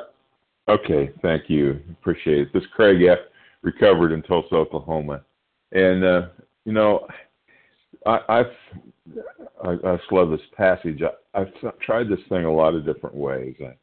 [0.70, 1.80] Okay, thank you.
[1.92, 2.54] Appreciate it.
[2.54, 3.20] This is Craig F.
[3.62, 5.22] Recovered in Tulsa, Oklahoma.
[5.72, 6.28] And, uh,
[6.66, 7.08] you know,
[8.06, 8.52] I, I've,
[9.64, 11.02] I, I just love this passage.
[11.02, 13.56] I, I've tried this thing a lot of different ways.
[13.62, 13.74] I,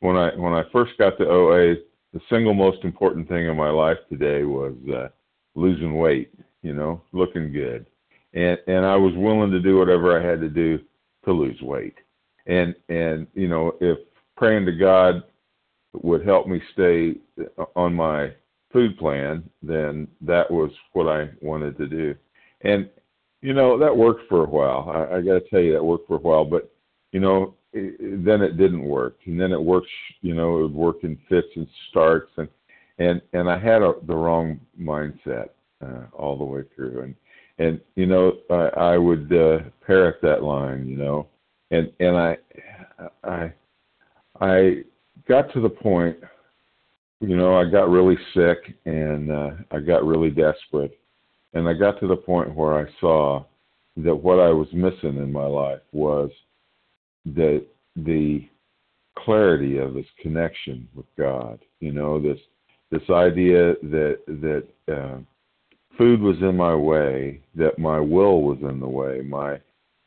[0.00, 1.76] when I when I first got to OA,
[2.12, 5.08] the single most important thing in my life today was uh,
[5.54, 6.32] losing weight.
[6.62, 7.86] You know, looking good,
[8.34, 10.78] and and I was willing to do whatever I had to do
[11.24, 11.94] to lose weight.
[12.46, 13.98] And and you know, if
[14.36, 15.22] praying to God
[16.02, 17.16] would help me stay
[17.76, 18.32] on my
[18.72, 22.14] food plan, then that was what I wanted to do.
[22.62, 22.88] And
[23.42, 24.90] you know that worked for a while.
[24.90, 26.72] I, I got to tell you that worked for a while, but
[27.12, 29.90] you know it, then it didn't work, and then it works.
[30.22, 32.48] You know it would work in fits and starts, and
[32.98, 35.50] and and I had a, the wrong mindset.
[35.84, 37.02] uh, all the way through.
[37.02, 37.14] And
[37.58, 41.28] and you know, I, I would uh, parrot that line, you know,
[41.70, 42.36] and and I
[43.22, 43.52] I
[44.40, 44.84] I
[45.28, 46.16] got to the point,
[47.20, 50.98] you know, I got really sick and uh, I got really desperate,
[51.54, 53.44] and I got to the point where I saw
[53.96, 56.30] that what I was missing in my life was
[57.26, 57.64] that
[57.96, 58.46] the
[59.16, 61.60] clarity of this connection with God.
[61.80, 62.38] You know, this
[62.90, 65.18] this idea that that uh,
[65.96, 69.60] food was in my way, that my will was in the way, my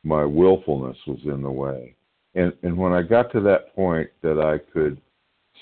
[0.03, 1.95] my willfulness was in the way.
[2.35, 5.01] And and when I got to that point that I could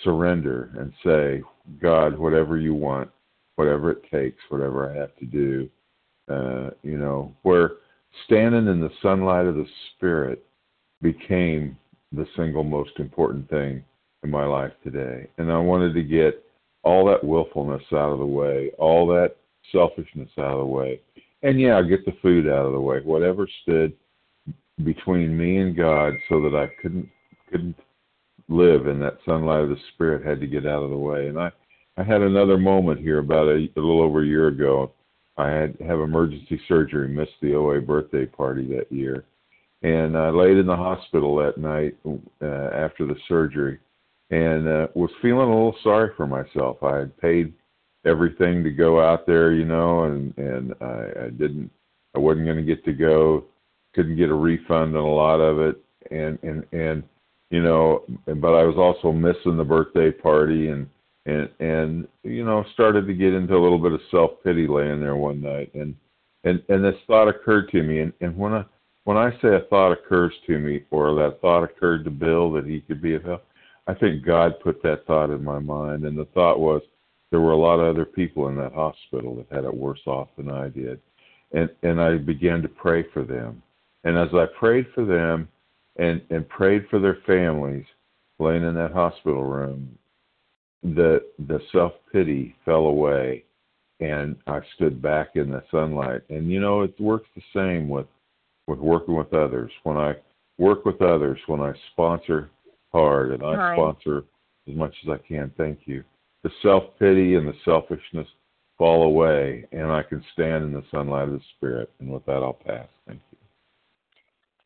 [0.04, 1.44] surrender and say,
[1.82, 3.10] God, whatever you want,
[3.56, 5.70] whatever it takes, whatever I have to do,
[6.30, 7.72] uh, you know, where
[8.26, 10.44] standing in the sunlight of the Spirit
[11.02, 11.78] became
[12.12, 13.84] the single most important thing
[14.24, 15.28] in my life today.
[15.38, 16.44] And I wanted to get
[16.84, 19.36] all that willfulness out of the way, all that
[19.72, 21.02] selfishness out of the way.
[21.44, 23.02] And yeah, get the food out of the way.
[23.02, 23.94] Whatever stood
[24.84, 27.10] between me and God so that I couldn't
[27.52, 27.76] couldn't
[28.48, 31.28] live in that sunlight of the spirit had to get out of the way.
[31.28, 31.52] And I
[31.98, 34.92] I had another moment here about a, a little over a year ago.
[35.38, 39.26] I had have emergency surgery, missed the OA birthday party that year,
[39.82, 41.96] and I laid in the hospital that night
[42.42, 43.80] uh, after the surgery,
[44.30, 46.84] and uh, was feeling a little sorry for myself.
[46.84, 47.54] I had paid
[48.06, 51.70] everything to go out there, you know, and and I, I didn't,
[52.16, 53.46] I wasn't going to get to go,
[53.94, 55.82] couldn't get a refund on a lot of it,
[56.12, 57.04] and and and
[57.56, 60.90] you know, but I was also missing the birthday party and
[61.26, 65.00] and and you know started to get into a little bit of self pity laying
[65.00, 65.96] there one night and
[66.44, 68.66] and and this thought occurred to me and and when I
[69.06, 72.66] when I say a thought occurs to me or that thought occurred to Bill that
[72.66, 73.46] he could be of help,
[73.88, 76.82] I think God put that thought in my mind and the thought was
[77.32, 80.28] there were a lot of other people in that hospital that had it worse off
[80.36, 81.00] than I did.
[81.54, 83.64] And and I began to pray for them.
[84.04, 85.48] And as I prayed for them
[85.98, 87.86] and, and prayed for their families
[88.40, 89.98] laying in that hospital room,
[90.84, 93.44] the the self pity fell away
[94.02, 96.22] and I stood back in the sunlight.
[96.30, 98.08] And you know, it works the same with
[98.68, 99.72] with working with others.
[99.84, 100.16] When I
[100.58, 102.50] work with others, when I sponsor
[102.92, 103.74] hard and I Hi.
[103.76, 104.24] sponsor
[104.68, 106.04] as much as I can, thank you
[106.46, 108.28] the self pity and the selfishness
[108.78, 111.90] fall away, and I can stand in the sunlight of the Spirit.
[112.00, 112.88] And with that, I'll pass.
[113.08, 113.35] Thank you.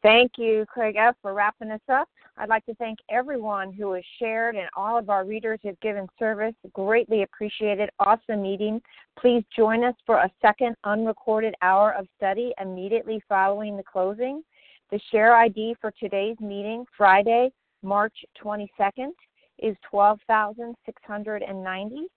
[0.02, 2.08] Thank you, Craig F., for wrapping us up.
[2.38, 5.80] I'd like to thank everyone who has shared and all of our readers who have
[5.82, 6.54] given service.
[6.72, 7.90] Greatly appreciated.
[8.00, 8.82] Awesome meeting.
[9.20, 14.42] Please join us for a second unrecorded hour of study immediately following the closing.
[14.90, 17.52] The share ID for today's meeting, Friday,
[17.84, 19.12] March 22nd,
[19.58, 22.08] is 12,690.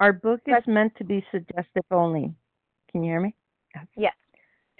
[0.00, 2.34] Our book is meant to be suggestive only.
[2.90, 3.34] Can you hear me?
[3.96, 4.14] Yes.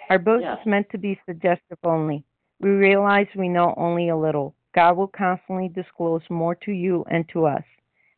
[0.09, 0.59] Our book Yeah.
[0.59, 2.25] is meant to be suggestive only.
[2.59, 4.55] We realize we know only a little.
[4.73, 7.65] God will constantly disclose more to you and to us.